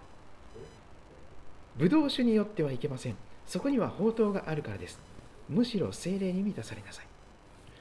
[1.76, 3.16] ブドウ酒によってはいけません。
[3.46, 5.00] そこには宝刀があるからです。
[5.48, 7.06] むしろ精霊に満たされなさい。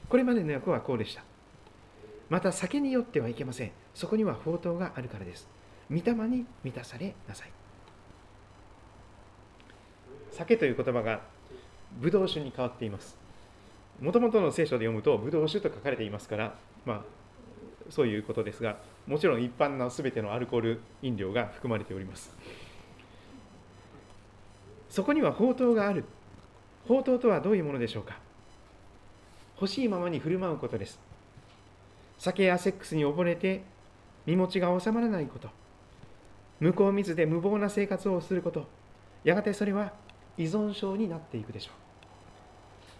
[0.08, 1.22] これまでの訳はこうでした。
[2.28, 3.70] また酒によってはいけません。
[3.94, 5.48] そこには宝刀があるからです。
[5.90, 7.52] 御霊に満たされなさい。
[10.34, 11.20] 酒という言葉が
[12.00, 13.16] ブドウ酒に変わっています。
[14.00, 16.54] もともとの聖書で読むとブドウ酒と書かれていますから
[16.84, 17.02] まあ
[17.88, 18.76] そういうことですが
[19.06, 22.34] もちろん一般な全てのアルコール飲料が含まれております。
[24.88, 26.04] そこには宝刀がある。
[26.84, 28.18] 宝刀とはどういうものでしょうか。
[29.60, 30.98] 欲しいままに振る舞うことです。
[32.18, 33.62] 酒やセックスに溺れて
[34.26, 35.48] 身持ちが収まらないこと。
[36.60, 38.66] 向こう水で無謀な生活をすること。
[39.24, 39.92] やがてそれは
[40.36, 41.70] 依存症になっていくでしょ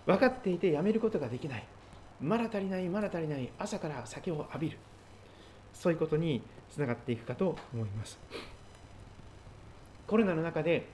[0.07, 0.13] う。
[0.13, 1.65] 分かっていてやめることができない。
[2.21, 3.51] まだ足りないまだ足りない。
[3.59, 4.79] 朝から酒を浴びる。
[5.73, 8.19] そういうことにつながっていくかと思います。
[10.07, 10.87] コロナの中で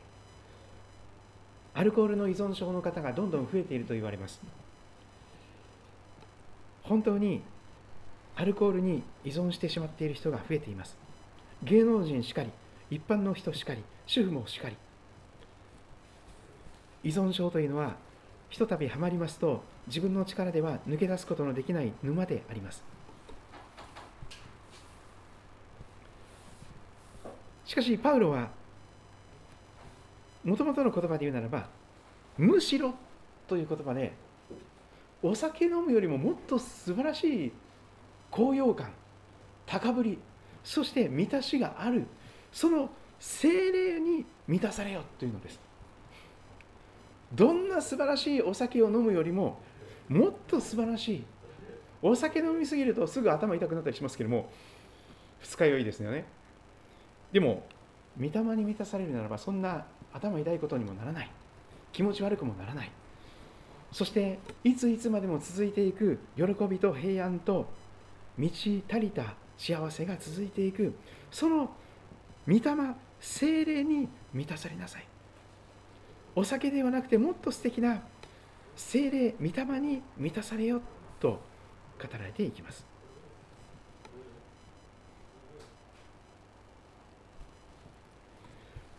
[1.74, 4.41] アルコールの依存症の方がどんどん増えていると言われます。
[6.82, 7.43] 本当に
[8.36, 10.97] アルコールに依存してしまっている人が増えています。
[11.62, 12.51] 芸能人しかり
[12.91, 14.76] 一般の人しかり主婦もしかり。
[17.03, 17.96] 依存症というのは
[18.48, 22.82] ひとたびはまりますと自分の力では抜け出すことのできない沼であります。
[27.64, 28.48] しかしパウロは
[30.42, 31.68] もともとの言葉で言うならば
[32.36, 32.94] むしろ
[33.46, 34.12] という言葉で
[35.22, 37.53] お酒飲むよりももっと素晴らしい
[38.30, 38.90] 高揚感
[39.66, 40.18] 高ぶり
[40.64, 42.07] そして満たしがある
[42.53, 42.90] その
[43.20, 45.70] 精霊に満たされよというのです。
[47.33, 49.61] どんな素晴らしいお酒を飲むよりも
[50.09, 51.24] もっと素晴らしい。
[52.03, 54.51] お酒飲みすぎるとすぐ頭痛くなったりしますけども
[55.41, 56.24] 二日酔いですよね。
[57.33, 57.64] でも
[58.18, 61.31] 御霊に満たされるならばそんな頭痛いことにもならない。
[61.93, 62.91] 気持ち悪くもならない。
[63.93, 67.68] そしていついつまでも続いていく喜びと平安と
[68.39, 70.95] 満ち足りた幸せが続いていく
[71.31, 71.70] その
[72.49, 72.61] 御霊
[73.20, 75.09] 精霊に満たされなさい。
[76.35, 78.03] お酒ではなくてもっと素敵な
[78.76, 80.81] 精霊御霊に満たされよ
[81.18, 81.39] と語
[82.18, 82.87] られていきます。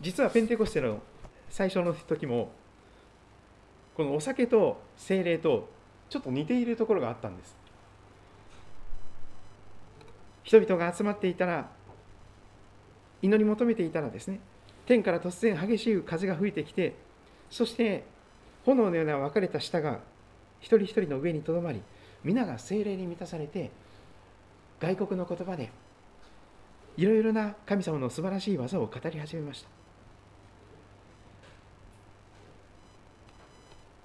[0.00, 1.00] 実はペンテコステの
[1.48, 2.50] 最初の時も
[3.94, 5.68] このお酒と精霊と
[6.08, 7.56] ちょっと似ているところがあったんです。
[10.42, 11.70] 人々が集まっていたら
[13.22, 14.40] 祈り求めていたらですね
[14.86, 16.94] 天から突然激しい風が吹いてきて
[17.52, 18.02] そして
[18.64, 20.00] 炎のような分かれた舌が
[20.58, 21.82] 一人一人の上にとどまり
[22.24, 23.70] 皆が精霊に満たされて
[24.80, 25.70] 外国の言葉で
[26.96, 29.68] いろいろな神様の素晴らしい技を語り始めました。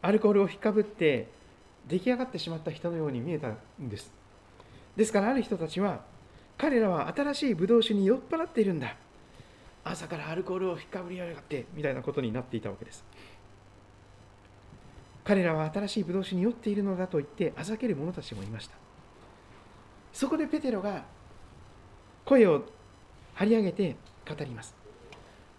[0.01, 1.27] アルコールを引っかぶって
[1.87, 3.57] 出来上がってしまった人のように見えたん
[3.89, 4.11] です。
[4.95, 6.01] ですからある人たちは
[6.57, 8.95] 彼らは新しいブドウ酒に酔っ払っているんだ。
[9.83, 13.05] 朝からアルコールを引っかぶりやがってみたいなことになっていたわけです。
[15.27, 18.75] 彼らは新しいブドウ酒に酔っているのだと言ってあざける者たちもいました。
[20.13, 21.03] そこでペテロが
[22.23, 22.63] 声を
[23.33, 24.73] 張り上げて語ります。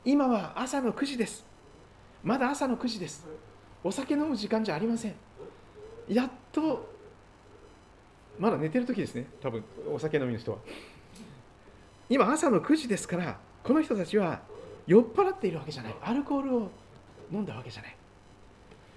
[0.07, 1.45] 今は朝の9時です。
[2.25, 3.27] まだ朝の9時です。
[3.85, 5.14] お酒飲む時間じゃありません。
[6.09, 6.89] やっと
[8.39, 9.27] まだ寝てる時ですね。
[9.43, 9.62] 多分
[9.93, 10.59] お酒飲みの人は。
[12.09, 14.41] 今朝の9時ですからこの人たちは
[14.87, 15.95] 酔っ払っているわけじゃない。
[16.01, 16.71] アルコールを
[17.31, 17.97] 飲んだわけじゃない。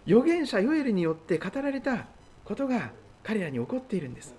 [0.08, 2.06] 預言者ヨエルによって語られた
[2.44, 2.92] ことが
[3.24, 4.34] 彼らに起こっているんです。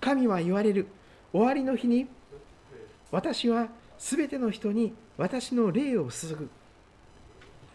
[0.00, 0.86] 神は言われる。
[1.32, 2.06] 終わりの日に
[3.10, 6.48] 私はすべての人に私の霊を注ぐ。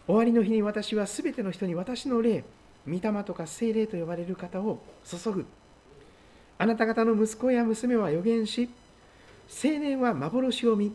[0.06, 2.44] 終わりの日に私はすべての人に私の霊
[2.86, 5.46] 御霊とか精霊と呼ばれる方を注ぐ。
[6.58, 8.68] あなた方の息子や娘は予言し、
[9.64, 10.94] 青年は幻を見、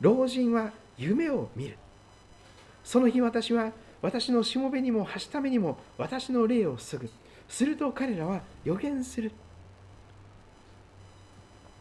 [0.00, 1.76] 老人は夢を見る。
[2.84, 3.72] その日私は
[4.04, 7.10] 私のしもべにもはしためにも私の霊を注ぐ。
[7.48, 9.32] すると彼らは予言する。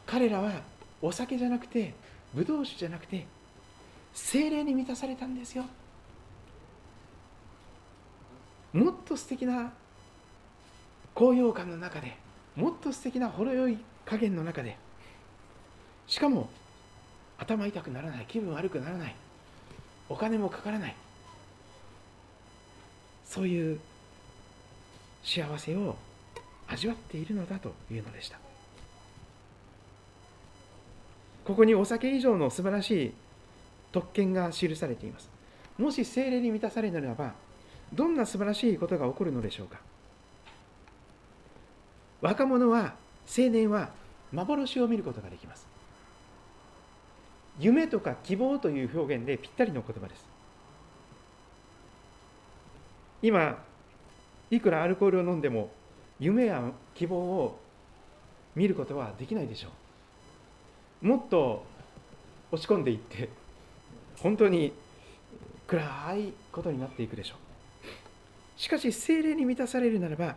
[0.05, 0.61] 彼らは
[1.01, 1.93] お酒じゃなくて
[2.33, 3.25] ブドウ酒じゃなくて
[4.13, 5.65] 精霊に満たされたんですよ。
[8.71, 9.73] もっと素敵な
[11.13, 12.15] 高揚感の中で
[12.55, 14.77] もっと素敵なほろ酔い加減の中で
[16.07, 16.49] しかも
[17.37, 19.15] 頭痛くならない気分悪くならない
[20.07, 20.95] お金もかからない
[23.25, 23.79] そういう
[25.23, 25.95] 幸せを
[26.67, 28.39] 味わっているのだというのでした。
[31.45, 33.13] ここにお酒以上の素晴らしい
[33.91, 35.29] 特権が記されています。
[35.77, 37.33] もし精霊に満たされるならば
[37.93, 39.79] どんな素晴らしいことが起こるのでしょうか。
[42.21, 42.95] 若者は
[43.27, 43.89] 青年は
[44.31, 45.67] 幻を見ることができます。
[47.59, 50.32] 夢とか希望という表現でぴったりの言葉です。
[53.23, 53.57] 今
[54.51, 55.71] いくらアルコールを飲んでも
[56.19, 56.61] 夢や
[56.93, 57.59] 希望を
[58.55, 59.69] 見ることはできないでしょ
[61.01, 61.07] う。
[61.07, 61.65] もっと
[62.51, 63.29] 落ち込んでいって
[64.19, 64.73] 本当に
[65.65, 68.59] 暗いことになっていくでしょう。
[68.59, 70.35] しかし精霊に満たされるならば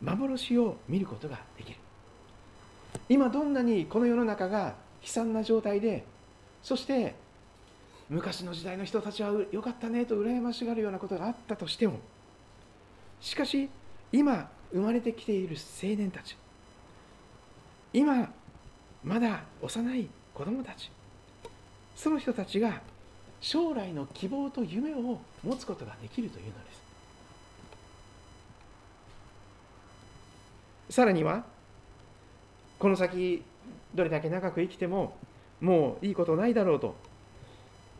[0.00, 1.78] 幻を見ることができる。
[3.08, 6.04] 今どんなにこの世の中が悲惨な状態で
[6.62, 7.16] そして
[8.08, 11.98] 昔の時代の人たちはよかったねと羨ましがるようなことがあったとしても
[13.20, 13.68] しかし
[14.12, 16.36] 今生まれてきている青年たち
[17.92, 18.30] 今
[19.02, 20.90] まだ幼い子供たち
[21.94, 22.82] その人たちが
[23.40, 26.84] 将来の希望と夢を持つことができるというのです。
[30.94, 31.44] さらには
[32.78, 33.42] この先
[33.94, 35.16] どれだけ長く生きても
[35.60, 36.94] もういいことないだろうと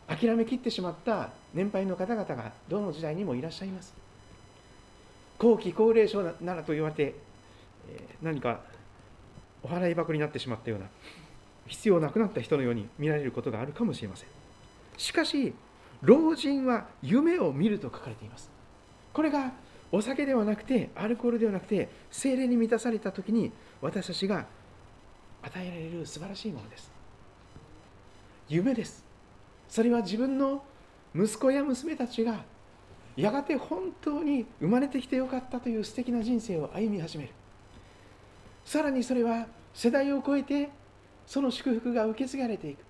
[0.07, 3.95] 諦めきってしまった年配の方々がどの時代にもいらっしゃいます。
[5.39, 7.15] 後期高齢者ならと言われて、
[7.89, 8.61] え何か
[9.63, 10.87] お払い箱になってしまったような
[11.67, 14.29] 必要なくなった人のように見られることがあるかもしれません。
[14.97, 15.55] しかし
[16.03, 18.51] 老人は夢を見ると書かれています。
[19.13, 19.53] これが
[19.91, 24.47] お酒ではなくてアルコールではなくて精霊に満たされた時に私たちが
[25.43, 26.91] 与えられる素晴らしいものです。
[28.49, 29.05] 夢です。
[29.75, 30.63] それは自分の
[31.17, 32.45] 息子や娘たちが
[33.17, 37.31] やがて本当に生まれてきてよかったという素敵な人生を歩み始める。
[38.65, 40.71] さらにそれは世代を超えて
[41.27, 42.85] その祝福が受け継がれていく。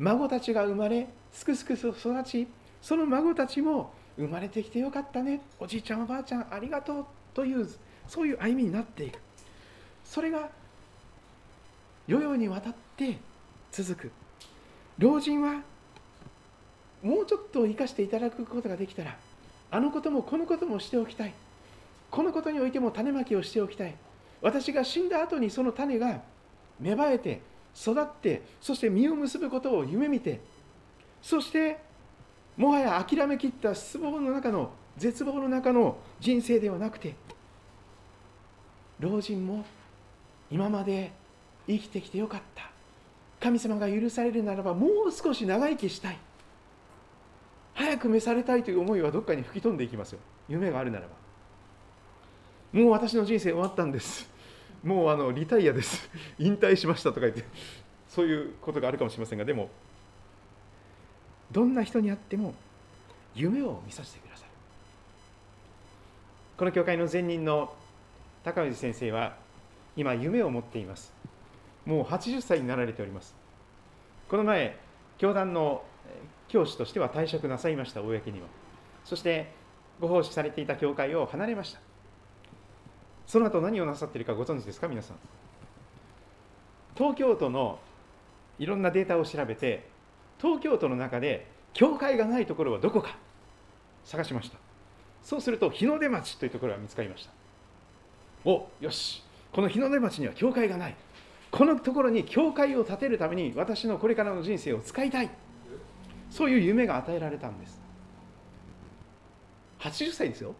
[0.00, 1.94] 孫たちが生まれすくすく育
[2.26, 2.46] ち
[2.82, 5.40] その孫たちも生まれてきてよかったね。
[5.58, 7.66] おじいちゃんおばあちゃんありがとうという
[8.06, 9.18] そういう歩みになっていく。
[10.04, 10.50] それが
[12.06, 13.16] 世々にわたって
[13.70, 14.10] 続く。
[14.98, 15.71] 老人は
[17.02, 19.16] もうちょっと生かしていただくことができたら
[19.70, 21.34] あのこともこのこともしておきたい。
[22.10, 23.94] このことにおいても種まきをしておきたい。
[24.42, 26.20] 私が死んだ後にその種が
[26.78, 27.40] 芽生えて
[27.74, 30.40] 育ってそして実を結ぶことを夢見て
[31.22, 31.78] そして
[32.56, 37.14] もはや諦めきった失望の中の絶望の中の人生ではなくて
[39.00, 39.64] 老人も
[40.50, 41.12] 今まで
[41.66, 42.70] 生きてきてよかった。
[43.40, 46.18] 神様が許されるならばもう少し長生きしたい。
[47.74, 50.18] 早く召されたいという思いはどっかに吹き飛んでいきますよ。
[50.48, 51.12] 夢があるならば。
[52.72, 54.28] もう私の人生終わったんです。
[54.82, 56.08] もうあのリタイアです。
[56.38, 57.44] 引退しましたとか言って。
[58.08, 59.44] そういうことがあるかもしれませんが。
[59.44, 59.70] でも
[61.50, 62.54] どんな人に会っても
[63.34, 64.48] 夢を見させてください
[66.56, 67.74] この教会の前任の
[68.44, 69.36] 高氏先生は
[69.96, 71.12] 今夢を持っています。
[71.84, 73.34] もう80歳になられております。
[74.28, 74.78] この前
[75.18, 75.82] 教団の
[76.52, 78.46] 教師としては退職なさいました公には。
[79.06, 79.50] そして
[79.98, 81.80] ご奉仕されていた教会を離れました。
[83.26, 85.16] その後何をなさっているかご存知ですか皆さん。
[86.94, 87.78] 東京都の
[88.58, 89.88] いろんなデータを調べて
[90.38, 93.16] 東京都の中で教会がないところはどこか
[94.04, 94.58] 探しました。
[95.22, 97.30] そうすると日の出町というところが見つかりました。
[98.44, 99.24] およし。
[99.54, 100.96] この日の出町には教会がない。
[101.50, 105.30] このところに教会を建てるために私のこれからの人生を使いたい。
[106.32, 107.78] そういう夢が与えられたんです。
[109.80, 110.54] 80歳ですよ。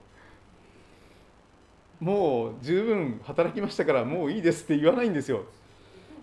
[1.98, 5.44] もう十分働きましたからもういいですって言わないんですよ。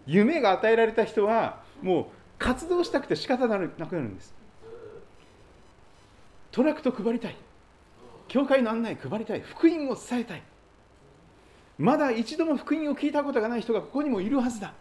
[0.06, 2.06] 夢が与えられた人はもう
[2.38, 4.36] 活動したくて仕方なくなるんです。
[6.52, 7.36] トラクト配りたい。
[8.28, 9.42] 教会の案内配りたい。
[9.42, 10.44] 福音を伝えたい。
[11.80, 14.74] まだ一度も福音を聞いたことがない人がここにもいるはずだ。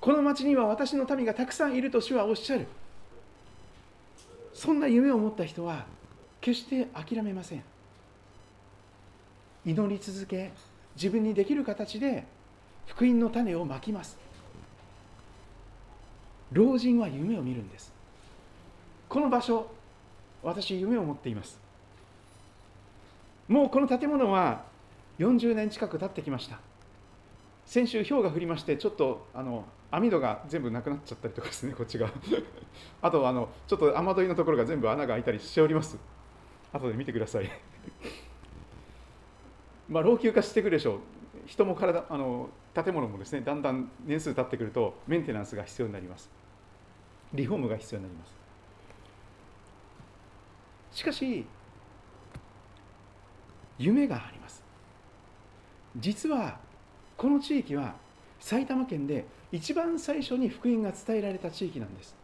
[0.00, 2.66] この町には私の民がたくさんいると主はおっしゃる。
[4.56, 5.84] そんな夢を持った人は
[6.40, 7.62] 決して諦めません。
[9.66, 10.50] 祈り続け
[10.94, 12.24] 自分にできる形で
[12.86, 14.16] 福音の種をまきます。
[16.52, 17.92] 老人は夢を見るんです。
[19.10, 19.66] この場所
[20.42, 21.60] 私夢を持っています。
[23.48, 24.64] もうこの建物は
[25.18, 26.60] 40年近く経ってきました。
[27.66, 32.10] 先週氷が降りましてちょっとあの網戸が全部なくなっちゃったりとかですねこっちが。
[33.02, 35.98] あとあのちょっと雨どいのところが全部穴が開いたりしております。
[36.72, 37.50] 後で見てください。
[39.88, 40.98] まあ老朽化してくるでしょう。
[41.46, 46.30] 人も体あの建物もですねだんだん年数経ってくるとメンテナンスが必要になります。
[47.32, 48.36] リフォームが必要になります。
[50.98, 51.46] しかし
[53.78, 54.64] 夢があります。
[55.96, 56.58] 実は
[57.16, 57.94] この地域は
[58.40, 62.14] 埼玉県で一番最初に福音が伝えられた地域なんです。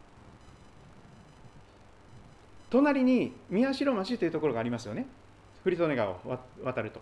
[2.69, 5.05] 隣に宮代町というところがありますよね。
[5.63, 7.01] 振利根川を渡ると。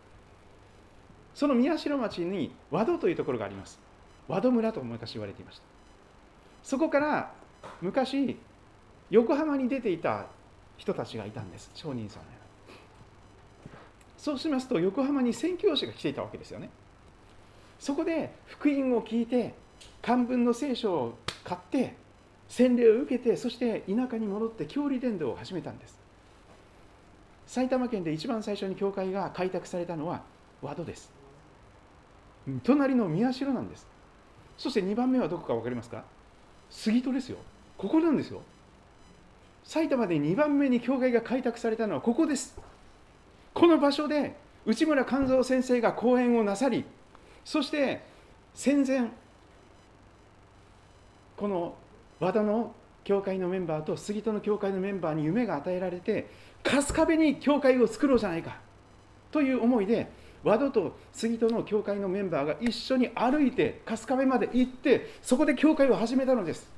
[1.34, 3.80] その宮代町に和戸というところがあります。
[4.28, 5.64] 和戸村と昔言われていました。
[6.64, 7.32] そこから
[7.82, 8.38] 昔
[9.10, 10.28] 横浜に出ていた
[10.78, 11.72] 人たちがいたんです。
[11.74, 12.24] 商人さん
[14.22, 16.70] そうしますと横浜に宣教師が来ていたわけですよね。
[17.80, 19.56] そこで福音を聞いて
[20.02, 21.96] 漢文の聖書を買って
[22.48, 26.00] 洗礼を受けてそして田舎に戻って教理伝道を始めたんです。
[27.48, 30.22] 埼玉県で一番最初に教会が開拓されたのは
[30.62, 31.12] 和戸です。
[32.64, 33.88] 隣の宮代なんです。
[34.58, 36.04] そして2番目はどこか分かりますか？
[36.70, 37.38] 杉戸ですよ。
[37.78, 38.42] ここなんですよ。
[39.64, 42.58] 埼玉で2番目に教会が開拓されたのはここです。
[43.54, 46.86] この場所で内村勘三先生が講演をなさり
[47.44, 48.02] そして
[48.54, 49.10] 戦前
[51.42, 51.74] この
[52.20, 56.30] 和田の教会のメンバーと杉戸の教会のメンバーに夢が与えられて
[56.64, 58.60] 春日部に教会を作ろうじゃないか
[59.32, 60.12] という思いで
[60.44, 66.70] 和戸と杉戸の教会のメンバーが一緒に歩いて春日部まで行ってそこで教会を始めたのです。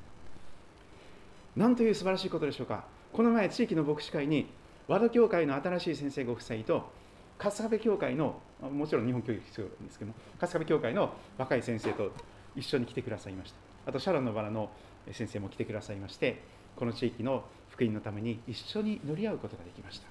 [1.57, 2.85] なんという素晴らしいことでしょうか。
[3.11, 4.47] この前地域の牧師会に
[4.87, 6.89] 和田教会の新しい先生ご夫妻と
[7.37, 12.13] 春日部教会のもちろん日本教育必要なんですけども春日部教会の若い先生と
[12.55, 13.62] 一緒に来てくださいました。
[13.85, 14.69] あとシャロンのバラの
[15.11, 16.41] 先生も来てくださいまして
[16.75, 20.07] この地域の福音のために一緒に乗り合うことができました。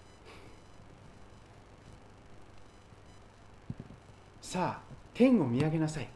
[4.43, 6.09] さあ天を見上げなさい。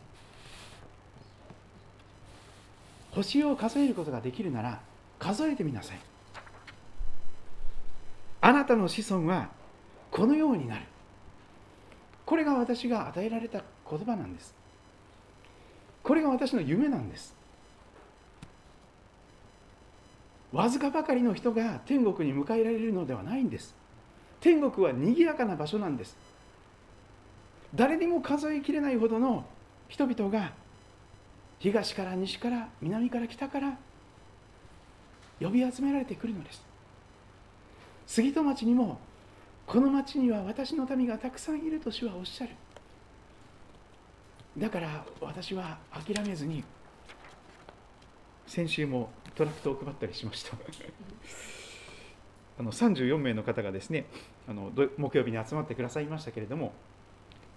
[3.12, 4.80] 星を数えることができるなら
[5.18, 6.00] 数えてみなさい。
[8.40, 9.48] あなたの子孫は
[10.10, 10.82] このようになる。
[12.26, 14.52] これが私が与えられた言葉なんです。
[16.02, 17.35] これが私の夢なんです。
[20.56, 23.74] わずかばかりの人が天国に迎えられるのではないんです。
[24.40, 26.16] 天国は賑やかな場所なんです。
[27.74, 29.44] 誰にも数えきれないほどの
[29.88, 30.54] 人々が
[31.58, 33.76] 東から西から南から北から
[35.42, 36.64] 呼び集められてくるのです。
[38.06, 38.98] 杉戸町にも
[39.66, 42.52] この町には私の民がたくさんいると主はおっしゃる。
[44.56, 46.64] だから私は諦めずに
[48.46, 50.56] 先週もトラクトを配ったりしました。
[52.58, 54.06] あの34名の方がですね
[54.48, 56.72] あの木曜日に集まってくださいましたけれども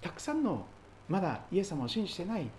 [0.01, 0.65] たくさんの
[1.07, 2.49] まだイエス様を信じてない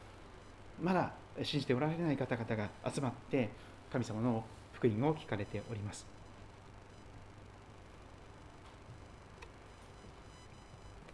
[0.82, 1.12] まだ
[1.42, 3.50] 信じておられない方々が集まって
[3.92, 4.42] 神様の
[4.72, 6.06] 福音を聞かれております。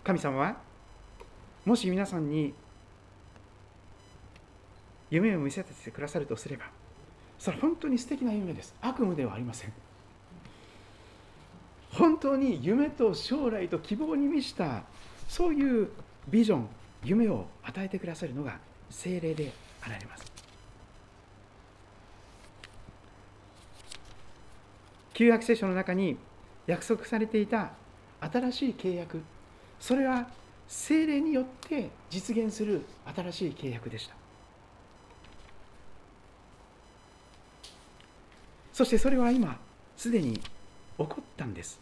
[0.04, 0.56] 神様は
[1.64, 2.54] もし皆さんに
[5.10, 6.66] 夢を見せてくださるとすれば
[7.38, 8.74] それは本当に素敵な夢です。
[8.80, 9.72] 悪夢ではありません。
[11.92, 14.82] 本当に夢と将来と希望に満ちた
[15.28, 15.88] そういう
[16.28, 16.68] ビジョン
[17.04, 18.58] 夢を与えてくださるのが
[18.90, 20.24] 精霊であられます。
[25.14, 26.18] 旧約聖書の中に
[26.66, 27.70] 約束されていた
[28.20, 29.22] 新しい契約
[29.80, 30.28] それは
[30.68, 32.84] 精霊によって実現する
[33.14, 34.25] 新しい契約でした。
[38.76, 39.58] そしてそれは今
[39.96, 40.42] すでに起
[40.98, 41.80] こったんです。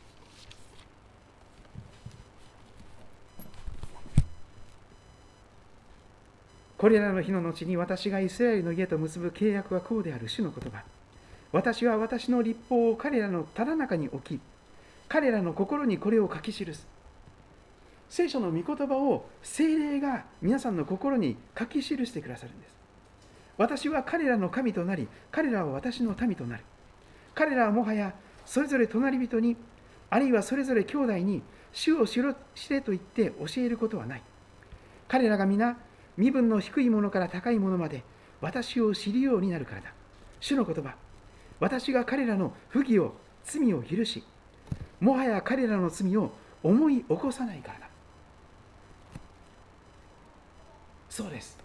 [6.78, 10.84] これらの日の後に私がイスラエルの家と結ぶ契約はこうである主の言葉。
[11.50, 14.40] 私は私の立法を彼らのただ中に置き
[15.08, 16.86] 彼らの心にこれを書き記す。
[18.08, 22.76] 聖書の御言葉を精霊が皆さんの心に書き記してくださるんです。
[23.58, 26.62] 私は彼らの神となり彼らは私の民となる。
[27.34, 28.14] 彼らはもはや
[28.44, 29.56] それぞれ隣人に
[30.10, 32.32] あるいはそれぞれ兄弟に主を知れ
[32.80, 34.22] と言って教えることはない。
[35.08, 35.76] 彼らが皆
[36.16, 38.04] 身分の低いものから高いものまで
[38.40, 39.92] 私を知るようになるからだ。
[40.40, 40.94] 主の言葉
[41.58, 43.14] 私が彼らの不義を
[43.44, 44.22] 罪を許し
[45.00, 46.32] もはや彼らの罪を
[46.62, 47.88] 思い起こさないからだ。
[51.10, 51.58] そうです。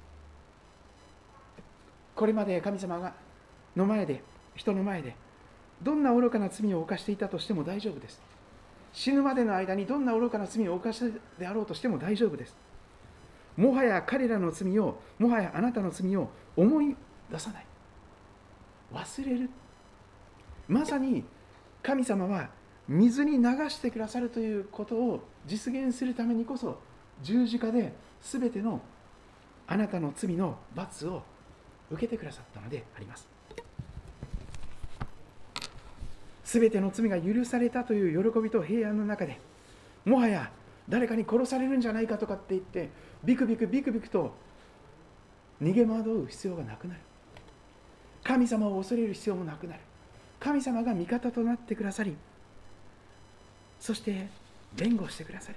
[2.16, 3.14] これまで神様が
[3.76, 4.22] の前で
[4.56, 5.16] 人の前で
[5.82, 8.22] どんな愚かな罪を犯していたとしても大丈夫です。
[8.92, 12.56] 死ぬまでの間にどんな愚かな罪を犯してであろうとしても大丈夫です。
[13.56, 16.96] もはや彼らの罪をもはやあなたの罪を思い
[17.32, 17.66] 出さない。
[18.94, 19.50] 忘れる。
[20.68, 21.24] まさに
[21.82, 22.50] 神様は
[22.88, 26.80] 水に流してくださるということを実現するためにこそ
[27.22, 28.82] 十字架で全ての
[29.68, 31.22] あなたの罪の罰を
[31.92, 33.39] 受けてくださったのであります。
[36.52, 39.40] 全ての罪が許されたという喜びと平安の中で
[40.06, 40.52] もはや
[40.88, 42.90] 誰かに殺されるんじゃないかとかって言って
[43.24, 44.34] ビクビクビクビクと
[45.62, 47.02] 逃げ惑う必要がなくなる。
[48.24, 49.80] 神様を恐れる必要もなくなる。
[50.40, 52.16] 神様が味方となってくださり
[53.80, 54.28] そして
[54.76, 55.56] 弁護してくださる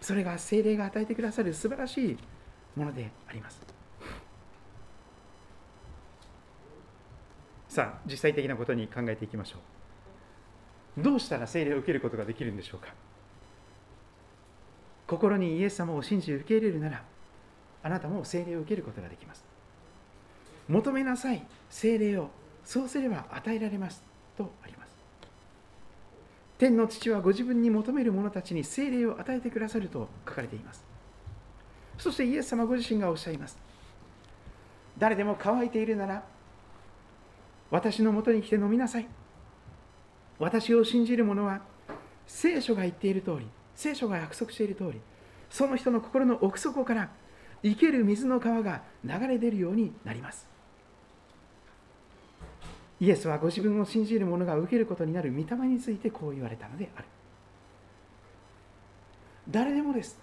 [0.00, 2.18] それが精霊が与えてくださる素晴らしい
[2.74, 3.60] ものであります。
[7.72, 9.56] さあ実際的なことに考えていきましょ
[10.98, 11.02] う。
[11.02, 12.92] どうしたら聖霊を受けることができるんでしょうか。
[15.06, 17.02] 心にイエス様を信じ受け入れるなら
[17.82, 19.42] あなたも聖霊を受けることができます。
[20.68, 21.46] 求めなさい。
[21.70, 22.28] 聖霊を
[22.62, 24.02] そうすれば与えられます
[24.36, 24.94] とあります。
[26.58, 30.84] 天の父はご自分に求める者たちに聖霊を与えてくださると書かれています。
[31.96, 33.56] そしてイエス様ご自身がおっしゃいます。
[34.98, 36.22] 誰でも乾いているなら
[37.72, 39.08] 私のもとに来て飲みなさい。
[40.38, 41.62] 私を信じる者は
[42.26, 45.00] 聖書が言っている通り聖書が約束している通り
[45.50, 47.10] その人の心の奥底から
[47.62, 50.46] 生ける水の川が流れ出るようになります。
[53.00, 57.06] イエスはご自分を信じる者が受けることになる御霊についてこう言われたのである。
[59.48, 60.20] 誰でもです。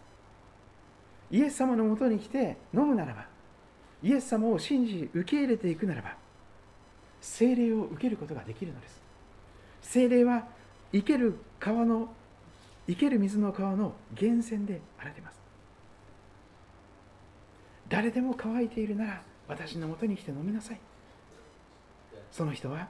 [1.31, 3.25] イエス様のもとに来て飲むならば
[4.03, 6.18] イエス様を信じ受け入れていくならば
[7.21, 9.01] 精霊を受けることができるのです。
[9.81, 10.47] 精霊は
[10.91, 12.09] 生ける川の
[12.87, 15.39] 生ける水の川の源泉であられます。
[17.87, 20.79] 誰でも乾いているなら私のもとに来て飲みなさい。
[22.31, 22.87] その人は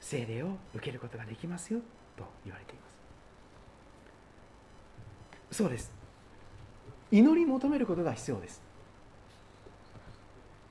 [0.00, 1.80] 聖霊を受けることができますよ
[2.16, 2.82] と言われていま
[5.50, 5.56] す。
[5.56, 5.92] そうです。
[7.10, 8.67] 祈り求めることが必要です。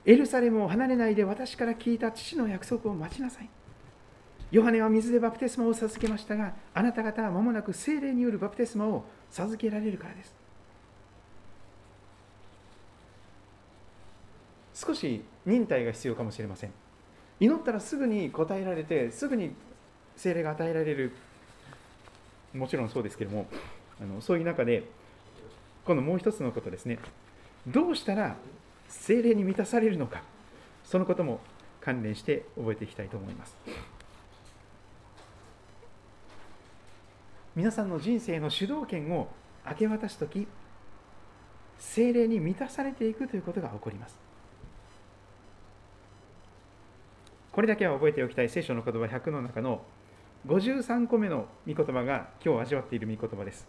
[0.04, 3.48] エルサレムを離れないで私から聞いた父の約束を待ちなさい。
[4.50, 10.34] ヨハネは水でバプテスマを授けましたがあなた方は間もなく聖霊によるバプテスマを授けられるからです。
[14.74, 16.70] 少し忍耐が必要かもしれません。
[17.40, 19.52] 祈ったらすぐに答えられてすぐに
[20.16, 21.12] 精霊が与えられる。
[22.54, 23.46] もちろんそうですけれども
[24.00, 24.84] あのそういう中で
[25.84, 26.98] 今度もう一つのことですね。
[27.66, 28.36] どうしたら
[28.88, 30.22] 精霊に満たされるのか
[30.84, 31.40] そのことも
[31.80, 33.56] 関連して覚えていきたいと思います
[37.54, 39.28] 皆さんの人生の主導権を
[39.68, 40.46] 明け渡す時
[41.78, 44.18] 精霊に満たされていくということが起こります
[47.52, 49.82] これだけは覚えておきたい聖書の言葉100の中の
[50.46, 53.66] 53個目の御言葉が今日味わっている御言葉です。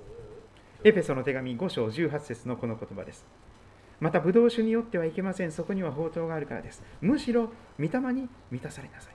[0.84, 3.26] エペソの手紙5章18節のこの言葉です。
[4.00, 5.52] また、ブドウ酒によってはいけません。
[5.52, 6.82] そこには宝刀があるからです。
[7.02, 9.14] むしろ、御霊に満たされなさい。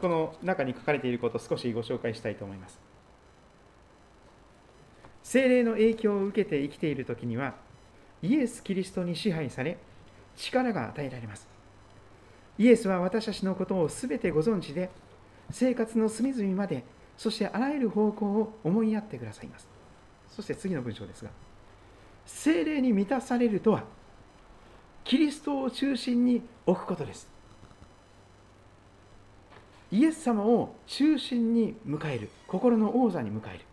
[0.00, 2.78] この中に書かれていることを少しご紹介したいと思います。
[5.24, 7.54] 精霊の影響を受けて生きている時には、
[8.22, 9.76] イエス・キリストに支配され、
[10.36, 11.48] 力が与えられます。
[12.58, 14.90] イエスは私たちのことをすべてご存知で、
[15.50, 16.84] 生活の隅々まで、
[17.16, 19.77] そしてあらゆる方向を思いやってくださいます。
[20.38, 21.30] そして次の文章ですが、
[22.24, 23.82] 精霊に満たされるとは、
[25.02, 27.28] キリストを中心に置くことです。
[29.90, 33.64] イエス様を中心に迎える、心の王座に迎える。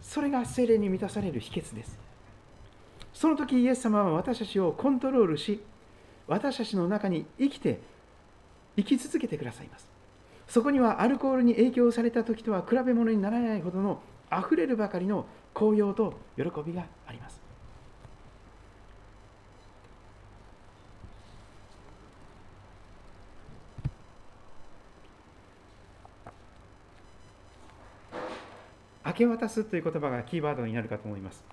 [0.00, 1.98] それが精霊に満たされる秘訣です。
[3.12, 5.60] その時イエス様は私たちをコントロールし、
[6.26, 7.80] 私たちの中に生きて
[8.76, 9.88] 生き続けてくださいます
[10.48, 17.40] そこにはアルコールに影響された時とは比べ物にならないほどのあふれるばかりの高揚と喜びがあります。
[29.06, 31.44] 明け渡すという言葉がキーワードになるかと思います。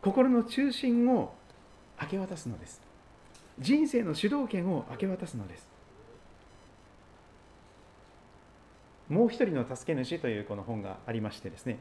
[0.00, 1.34] 心の中心を
[2.00, 2.80] 明け渡すのです。
[3.58, 5.68] 人生の主導権を明け渡すのです。
[9.10, 11.78] もう一人の助け主というこの本がありましてですね。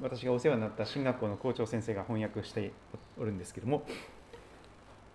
[0.00, 2.72] 私がお世話になった進学校の校長先生が翻訳して
[3.18, 3.84] おるんですけども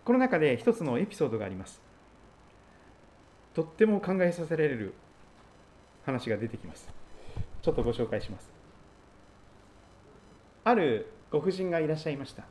[0.04, 1.82] この中で一つのエピソードがあります。
[3.56, 4.94] とっても考えさせられる
[6.06, 6.88] 話が出てきます。
[7.64, 8.52] ちょっとご紹介します。
[10.64, 12.44] あるご婦人がいらっしゃいました。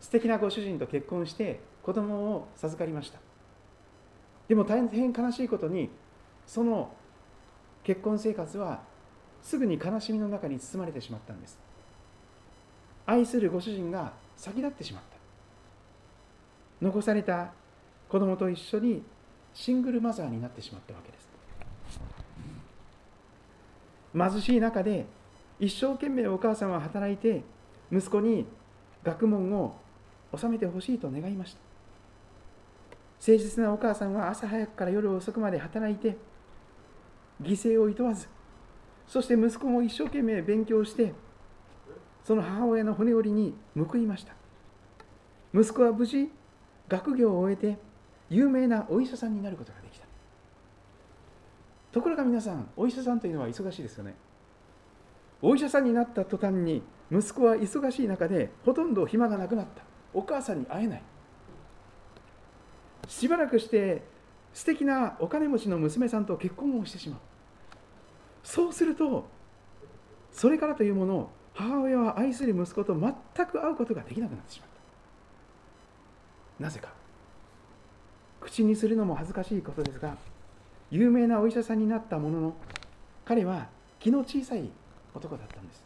[0.00, 3.20] 素敵なご主人と結婚して子供を授かりました。
[4.48, 5.90] でも大変悲しいことに
[6.44, 6.92] その
[7.84, 8.82] 結婚生活は
[9.42, 11.58] すぐに悲しみの中に包まれてしまったんです。
[13.06, 16.84] 愛するご主人が先立ってしまった。
[16.84, 17.52] 残された
[18.08, 19.02] 子供と一緒に
[19.54, 21.28] シングルマザーになってしまったわけです。
[24.14, 25.06] 貧しい中で
[25.58, 27.42] 一生懸命お母さんは働いて
[27.90, 28.46] 息子に
[29.02, 29.74] 学問を
[30.36, 31.60] 収めてほしいと願いました。
[33.20, 36.16] 誠実なお母さんは朝早くから夜遅くまで働いて
[37.42, 38.28] 犠牲をいとわず
[39.08, 41.14] そして息子も一生懸命勉強して
[42.22, 44.34] その母親の骨折りに報いました。
[45.54, 46.30] 息子は無事
[46.88, 47.78] 学業を終えて
[48.28, 50.06] 有名なお医者さんになることができた。
[51.90, 54.14] ところが皆さんお医者さんというのは忙しいですよね。
[55.40, 59.82] お医者さんになった途端に息子は忙しい中でほとんど暇がなくなった。
[60.12, 61.02] お母さんに会えない。
[63.06, 64.02] しばらくして
[64.52, 67.20] 素敵なお金持ちの娘さんと結婚をしてしまう。
[68.48, 69.28] そうすると
[70.32, 73.12] それからというものを母親は愛する息子と全
[73.46, 74.68] く会うことができなくなってしまっ
[76.58, 76.64] た。
[76.64, 76.88] なぜか。
[78.40, 80.16] 口にするのも恥ずかしいことですが
[80.90, 82.54] 有名なお医者さんになったものの
[83.26, 83.68] 彼は
[83.98, 84.70] 気の小さい
[85.14, 85.84] 男だったんです。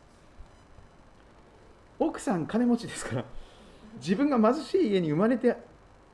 [1.99, 3.25] 奥さん金持ちですから
[3.97, 5.57] 自分が貧しい家に生まれて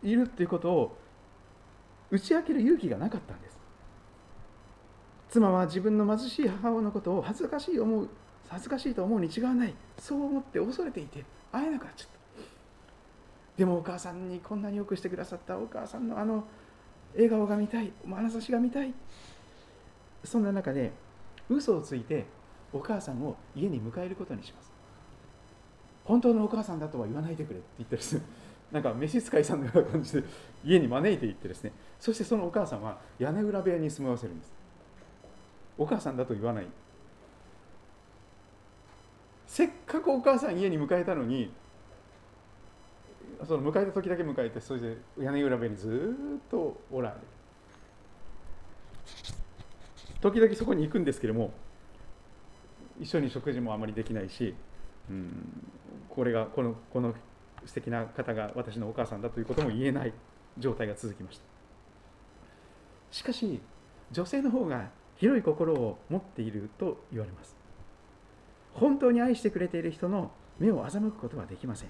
[0.02, 0.96] いるということを
[2.10, 3.47] 打ち明ける勇気がなかったんです。
[5.30, 8.08] 妻は自分の貧しい母親のことを恥ずかしい思う
[8.48, 9.74] 恥ずかしいと思うに違わない。
[9.98, 12.18] そう思って恐れていて会えなくなっちゃった。
[13.58, 16.44] でもお母さんにこんなによくしてくださったお母さんのあの
[17.14, 18.94] 笑顔が見たい眼差しが見たい。
[20.24, 20.92] そんな中で
[21.50, 22.24] 嘘をついて
[22.72, 24.72] お母さんを家に迎えることにします。
[26.04, 28.22] 本当のお母さんだとは言わないでくれって言ってですね
[28.72, 30.24] なんか召使いさんのような感じで
[30.64, 31.72] 家に招いていってですね。
[32.00, 34.57] そしてそのお母さんは屋根裏部屋に住まわせるんです。
[35.78, 36.66] お母さんだと言わない。
[39.46, 41.50] せっかくお母さん家に迎えたのに
[43.46, 47.20] その迎えた時だけ迎えてそれで屋根裏部にずっとおられる。
[50.20, 51.52] 時々そこに行くんですけれども
[53.00, 54.54] 一緒に食事もあまりできないし、
[55.08, 55.62] うん、
[56.08, 57.14] これがこのこの
[57.64, 60.12] 素敵な方が私のお母さんだということも言えない
[60.58, 61.44] 状態が続きました。
[63.10, 63.60] しかし
[64.10, 67.56] 女性の方が広い心を持っていると言われます。
[68.72, 71.88] 本当に愛してくれている人の目を欺くことはできません。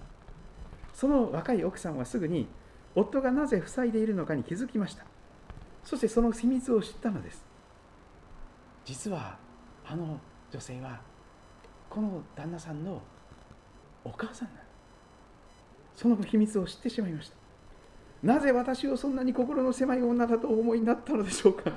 [0.95, 2.49] その若い奥さんはすぐに
[2.95, 5.05] 夫がなぜ塞いでいるのかに気づきました。
[5.85, 7.45] そしてその秘密を知ったのです。
[8.85, 9.39] 実は
[9.87, 10.19] あの
[10.51, 11.01] 女性は
[11.91, 13.03] この旦那さんの
[14.05, 14.61] お母さんなの。
[15.95, 17.37] その秘密を知ってしまいました。
[18.23, 21.71] なぜ私をそんなに心の狭い女だとお思いになったのでしょうか。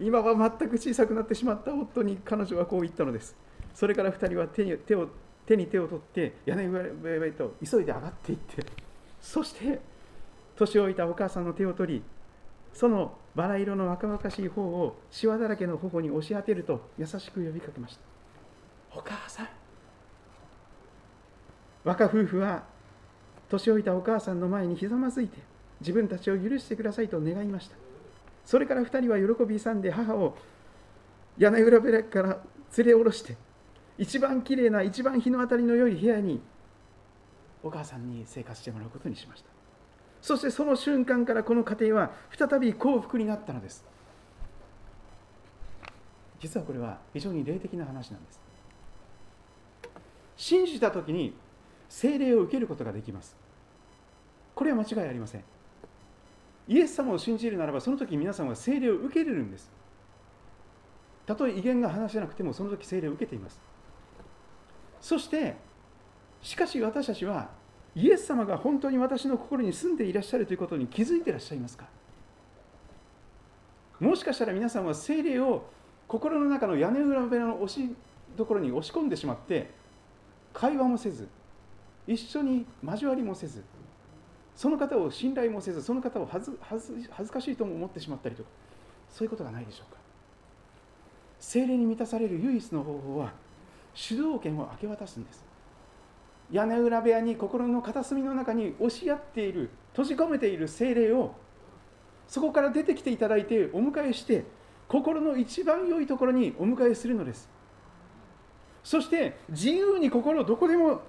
[0.00, 3.36] 今は全く小さくなってしまった夫に彼女はこう言ったのです。
[3.74, 5.08] それから2人は手に手を
[5.46, 8.64] 手に手を取って屋根上へと急いで上がっていって。
[9.20, 9.80] そして
[10.56, 12.02] 年老いたお母さんの手を取り
[12.72, 19.48] そのバラ色の若々しい方をしわだらけの頬に押し当てると優しく呼びかけましたお母さん。
[21.84, 22.64] 若夫婦は
[23.48, 25.38] 年老いたお母さんの前にひざまずいて
[25.80, 27.89] 自分たちを許してくださいと願いました。
[28.44, 30.36] それから2人は喜び勇んで母を
[31.38, 32.28] 屋根裏部屋から
[32.76, 33.36] 連れ下ろして
[33.98, 36.40] 一番きれいな一番日の当たりの良い部屋に
[37.62, 39.50] お母さんに生活してもらうことにしました。
[40.22, 43.84] そしてその瞬間からこの家庭は再び幸福になったのです。
[46.40, 48.40] 実はこれは非常に霊的な話なんです。
[50.36, 51.34] 信じた時に
[51.88, 53.36] 聖霊を受けることができます。
[54.54, 55.44] これは間違いありません。
[56.70, 59.68] イエス様を信じるならばその時皆さんは聖霊を受けれるんです。
[61.26, 63.60] たとえ威厳が話せなくてもその時聖霊を受けています。
[65.00, 65.56] そして
[66.40, 67.48] しかし私たちは
[67.96, 71.86] イエス様が本当に私の心に住んでいらっしゃるということに気づいていらっしゃいますか？
[73.98, 75.64] もしかしたら皆さんは聖霊を
[76.06, 77.96] 心の中の屋根裏部屋の押し
[78.36, 79.70] どころに押し込んでしまって
[80.52, 81.28] 会話もせず
[82.06, 83.64] 一緒に交わりもせず
[84.60, 86.84] その方を信頼もせずその方を恥ず恥
[87.24, 88.50] ずかしいとも思ってしまったりとか
[89.08, 89.98] そういうことがないでしょうか。
[91.38, 93.32] 精霊に満たされる唯一の方法は
[93.94, 95.42] 主導権を明け渡すんです。
[96.52, 101.32] 屋根裏部屋に心の片隅の中に押し合っている閉じ込めている精霊を
[102.28, 104.44] そこから出てきていただいてお迎えして
[104.88, 107.48] 心の一番良いところにお迎えするのです。
[108.84, 111.00] そして自由に心をどこでも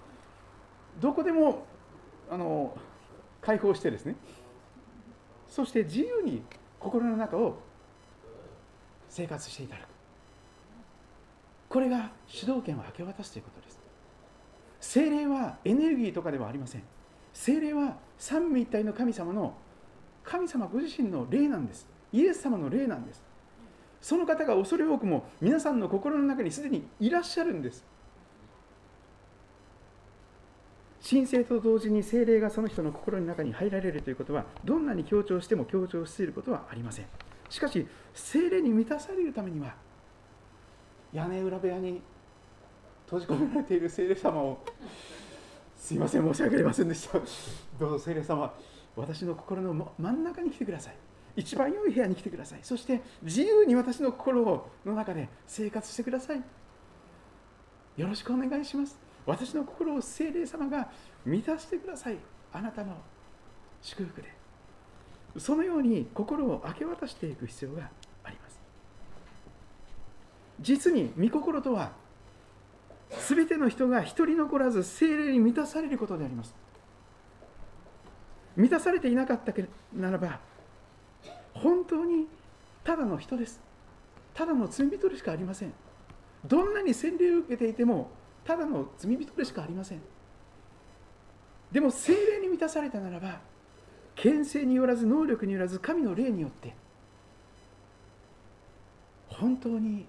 [1.01, 1.65] どこでも
[2.29, 2.73] あの
[3.41, 4.15] 解放してですね。
[5.47, 6.43] そして自由に
[6.79, 7.57] 心の中を
[9.09, 9.87] 生活していただく。
[11.69, 13.79] これが主導権を明け渡すということです。
[14.79, 16.83] 精霊はエネルギーとかではありません。
[17.33, 19.53] 精霊は三位一体の神様の
[20.23, 21.87] 神様ご自身の霊なんです。
[22.11, 23.23] イエス様の霊なんです。
[24.01, 27.85] その方が恐れ多くも皆さんの心の中にすでにいらっしゃるんです。
[31.11, 37.05] 神聖と同時に精霊がその人の心の中に入られるということはどんなに強調しても強調していることはありません。
[37.49, 39.75] しかし精霊に満たされるためには
[41.11, 42.01] 屋根裏部屋に
[43.07, 44.63] 閉じ込められている聖霊様を
[45.75, 47.19] すいません申し訳ありませんでした。
[47.77, 48.53] どうぞ聖霊様
[48.95, 50.95] 私の心の真ん中に来てください。
[51.35, 52.59] 一番良い部屋に来てください。
[52.63, 56.41] そして自由に私の心の中で生活してください。
[57.97, 59.10] よろしくお願いします。
[59.25, 60.89] 私の心を聖霊様が
[61.25, 62.17] 満たしてください。
[62.53, 62.95] あなたの
[63.81, 64.33] 祝福で。
[65.37, 67.89] そのように心を明け渡していく必要が
[68.23, 68.59] あります。
[70.59, 71.91] 実に御心とは
[73.27, 76.53] 全ての人が一人残らず精霊に満たされることであります。
[78.55, 79.53] 満たされていなかった
[79.93, 80.39] ならば
[81.53, 82.27] 本当に
[82.83, 83.61] ただの人です。
[84.33, 85.73] ただの罪人しかありません。
[86.45, 88.09] どんなに洗礼を受けていても
[88.45, 90.01] ただの罪人でしかありません。
[91.71, 93.39] でも精霊に満たされたならば
[94.15, 96.73] 権勢によらず能力によらず神の霊によって
[99.29, 100.05] 本当に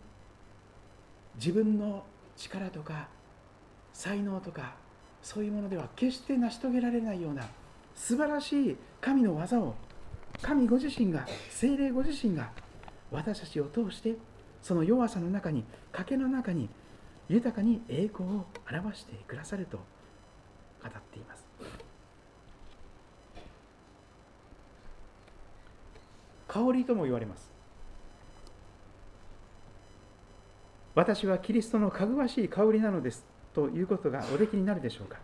[1.36, 2.04] 自分の
[2.36, 3.08] 力とか
[3.92, 4.74] 才能とか
[5.22, 7.44] そういうものでは決して成し遂げられないような
[7.94, 9.74] 素晴らしい神の技を
[10.40, 12.50] 神ご自身が精霊ご自身が
[13.12, 14.16] 私たちを通して
[14.62, 16.68] その弱さの中に賭けの中に
[17.28, 21.44] 豊かに栄光を表してくださると語っています。
[26.48, 27.50] 香りとも言われます。
[30.94, 33.24] 私はキリストのかぐわしい香りなのです
[33.54, 35.18] ということがおできになるでしょうか。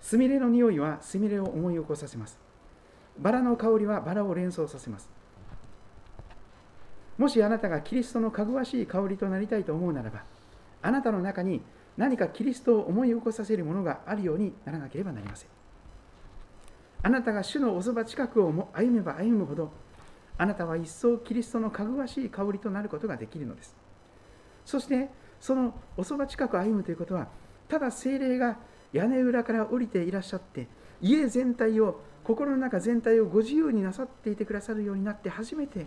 [0.00, 2.38] すみれの匂いはすみれを思い起こさせます。
[3.18, 5.10] バラの香りはバラを連想させます。
[7.18, 10.24] もしあなたがキリストのかぐわしい香りとなりたいと思うならば
[10.84, 11.62] あなたの中に
[11.96, 15.48] 何かキリストを思い起こさせるものがあるようにならなければなりません。
[17.02, 19.72] あなたが主のおそば近くを歩めば歩むほど
[20.36, 23.74] あなたは一層キリストのかぐわしい香りとなることができるのです。
[24.66, 25.08] そして
[25.40, 27.28] そのおそば近く歩むということは
[27.68, 28.58] ただ精霊が
[28.92, 30.68] 屋根裏から降りていらっしゃって
[31.00, 35.86] 家全体を心の中全体をご自由になさっていてくださるようになって初めて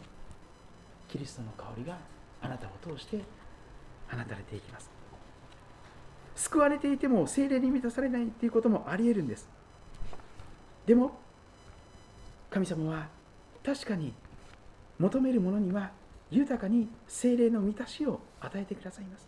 [1.07, 1.98] キリストの香りが
[2.41, 3.22] あなたを通して
[4.10, 4.90] 放たれていきます。
[6.36, 9.50] 救われていても精霊に満たされないということもありえるんです。
[10.86, 11.20] でも
[12.50, 13.08] 神様は
[13.66, 14.14] 確かに
[15.00, 15.92] 求める者には
[16.32, 19.28] 豊かに精霊の満たしを与えてくださいます。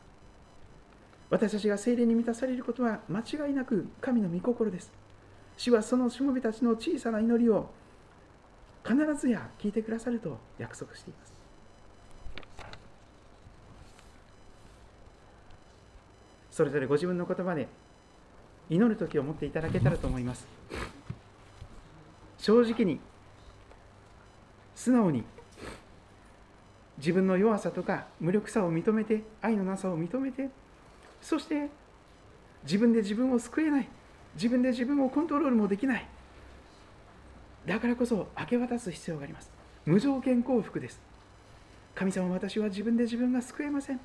[1.29, 4.91] 私たちが精霊に満たされることは間違いなく神の御心です。
[5.57, 7.69] 主はそのしもべたちの小さな祈りを
[8.83, 11.38] 必ずや聞いてくださると約束しています。
[16.59, 17.69] それぞれご自分の言葉で
[18.69, 20.45] 祈る時を持っていただけたらと思います。
[22.37, 22.99] 正直に
[24.75, 25.23] 素直に
[26.97, 30.49] 自分の弱さとか無力さを認めて愛のなさを認めて
[31.21, 31.69] そして
[32.63, 33.87] 自分で自分を救えない
[34.35, 36.05] 自分で自分をコントロールもできない。
[37.65, 39.49] だからこそ明け渡す必要があります。
[39.85, 40.99] 無条件降伏です。
[41.95, 44.01] 神様私は自分で自分が救えません。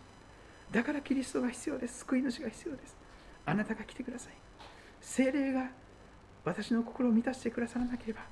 [0.74, 2.00] だからキリストが必要です。
[2.00, 2.96] 救い主が必要です。
[3.46, 4.32] あなたが来てください。
[5.00, 5.68] 精霊が
[6.44, 8.22] 私の心を満たしてくださらなければ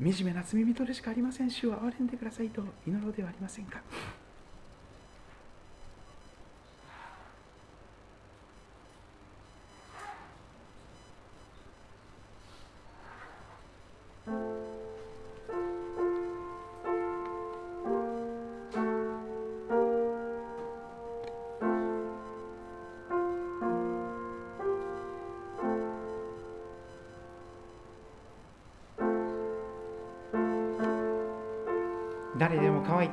[0.00, 1.50] 惨めな罪人でしかありません。
[1.50, 3.82] 主を憐れんでくださいと祈ろうではありませんか。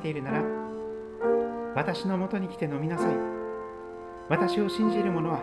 [0.02, 0.42] ているなら
[1.74, 3.16] 私のもとに来て飲みなさい。
[4.28, 5.42] 私を信じる者は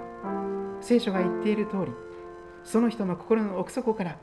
[0.81, 1.91] 聖書が言っている通り
[2.63, 4.17] その人の心の奥底から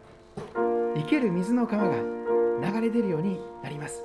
[0.96, 4.02] 生ける水の川が流れ出るようになります。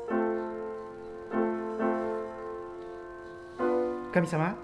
[4.14, 4.56] 神様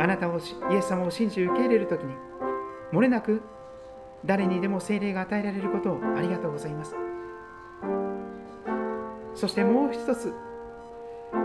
[0.00, 0.38] あなたを
[0.72, 2.14] イエス様を信じ受け入れる時に
[2.92, 3.40] 漏れなく
[4.24, 7.07] 誰にでも精霊が与えられることをありがとうございます。
[9.38, 10.34] そしてもう一つ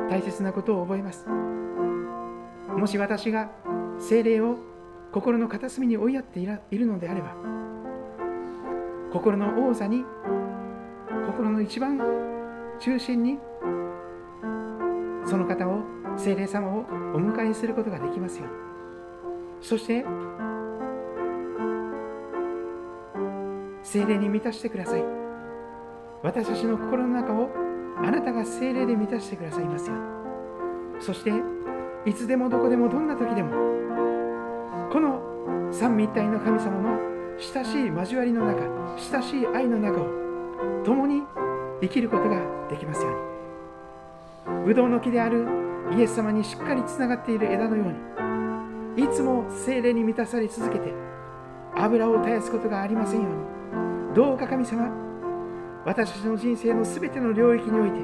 [0.09, 1.27] 大切なことを覚えます。
[2.75, 3.51] もし私が
[3.99, 4.57] 精霊を
[5.11, 7.35] 心の片隅に追いやっているのであれば
[9.11, 10.03] 心の王座に
[11.27, 11.99] 心の一番
[12.79, 13.37] 中心に
[15.27, 15.83] その方を
[16.17, 18.47] 精霊様をお迎えすることができますよ
[19.61, 20.03] そして
[23.83, 25.03] 精霊に満たしてください。
[26.23, 27.62] 私たちの心の中を
[27.97, 29.95] あなたが精霊で満たしてくださいますよ
[30.99, 31.31] そして
[32.05, 33.51] いつでもどこでもどんな時でも
[34.91, 35.21] この
[35.71, 36.97] 三位一体の神様の
[37.39, 38.61] 親しい交わりの中
[38.97, 41.23] 親しい愛の中を共に
[41.81, 42.39] 生きることが
[42.69, 43.11] できますよう
[44.51, 44.65] に。
[44.65, 45.45] ブドウの木である
[45.97, 50.93] イエス様にしっかりつながっている枝のようにいつも精霊に満たされ続けて
[51.75, 54.15] 油を絶やすことがありませんように。
[54.15, 55.02] どうか神様
[55.85, 57.97] 私たちの人生のすべての領域において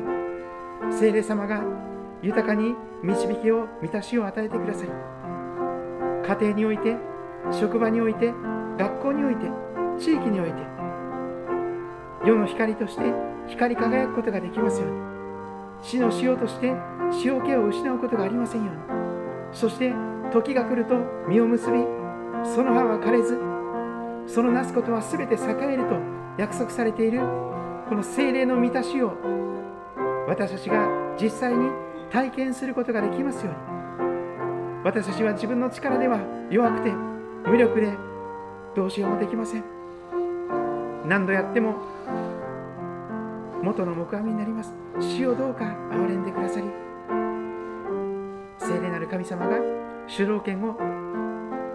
[0.91, 1.63] 精霊様が
[2.21, 4.87] 豊かに導きを満たしを与えてください
[6.27, 6.97] 家庭において
[7.51, 8.33] 職場において
[8.77, 9.45] 学校において
[9.97, 10.57] 地域において
[12.25, 13.01] 世の光として
[13.47, 14.97] 光り輝くことができますように
[15.81, 16.73] 死の塩として
[17.23, 18.81] 塩気を失うことがありませんように
[19.53, 19.93] そして
[20.33, 20.95] 時が来ると
[21.29, 21.79] 実を結び
[22.43, 23.39] その葉は枯れず
[24.27, 25.95] そのなすことは全て栄えると
[26.37, 27.21] 約束されている
[27.89, 29.17] この精霊の満たしを
[30.27, 30.87] 私たちが
[31.19, 31.71] 実際に
[32.11, 33.79] 体験することができますように。
[34.83, 36.19] 私たちは自分の力では
[36.51, 37.91] 弱くて無力で
[38.75, 39.63] どうしようもできません。
[41.07, 41.77] 何度やっても
[43.63, 44.71] 元の木阿弥になります。
[44.99, 46.67] 死をどうか憐れんでくださり。
[48.59, 49.57] 聖霊なる神様が
[50.05, 50.75] 主導権を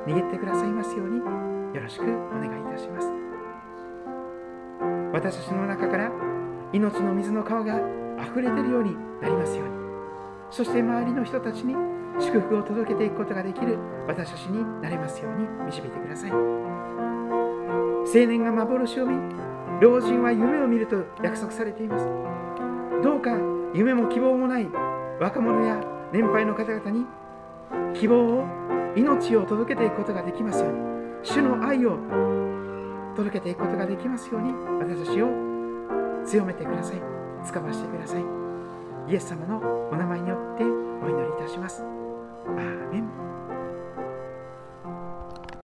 [0.06, 1.18] 握ってくださいますように
[1.74, 2.06] よろしくお
[2.38, 3.23] 願いいたします。
[5.14, 6.10] 私たちの中から
[6.72, 7.78] 命の水の川が
[8.20, 9.74] 溢れているようになりますように。
[10.50, 11.76] そして周りの人たちに
[12.18, 13.78] 祝福を届けていくことができる
[14.08, 16.32] 私たちになれますように導いてください。
[16.32, 16.40] 青
[18.26, 19.16] 年が幻を見
[19.80, 22.06] 老人は夢を見ると約束されています。
[23.00, 23.38] どうか
[23.72, 24.68] 夢も希望もない
[25.20, 25.80] 若者や
[26.12, 27.06] 年配の方々に
[27.94, 28.44] 希望を
[28.96, 30.78] 命を届けていくことができますように。
[31.22, 31.98] 主の愛を
[33.14, 35.28] 届けていくことができますように私たちを
[36.24, 37.02] 強めてください。
[37.44, 38.24] 使わせてください。
[39.08, 39.58] イエス様の
[39.90, 40.66] お名前によってお
[41.08, 41.82] 祈りいたします。
[41.82, 43.03] アーメン。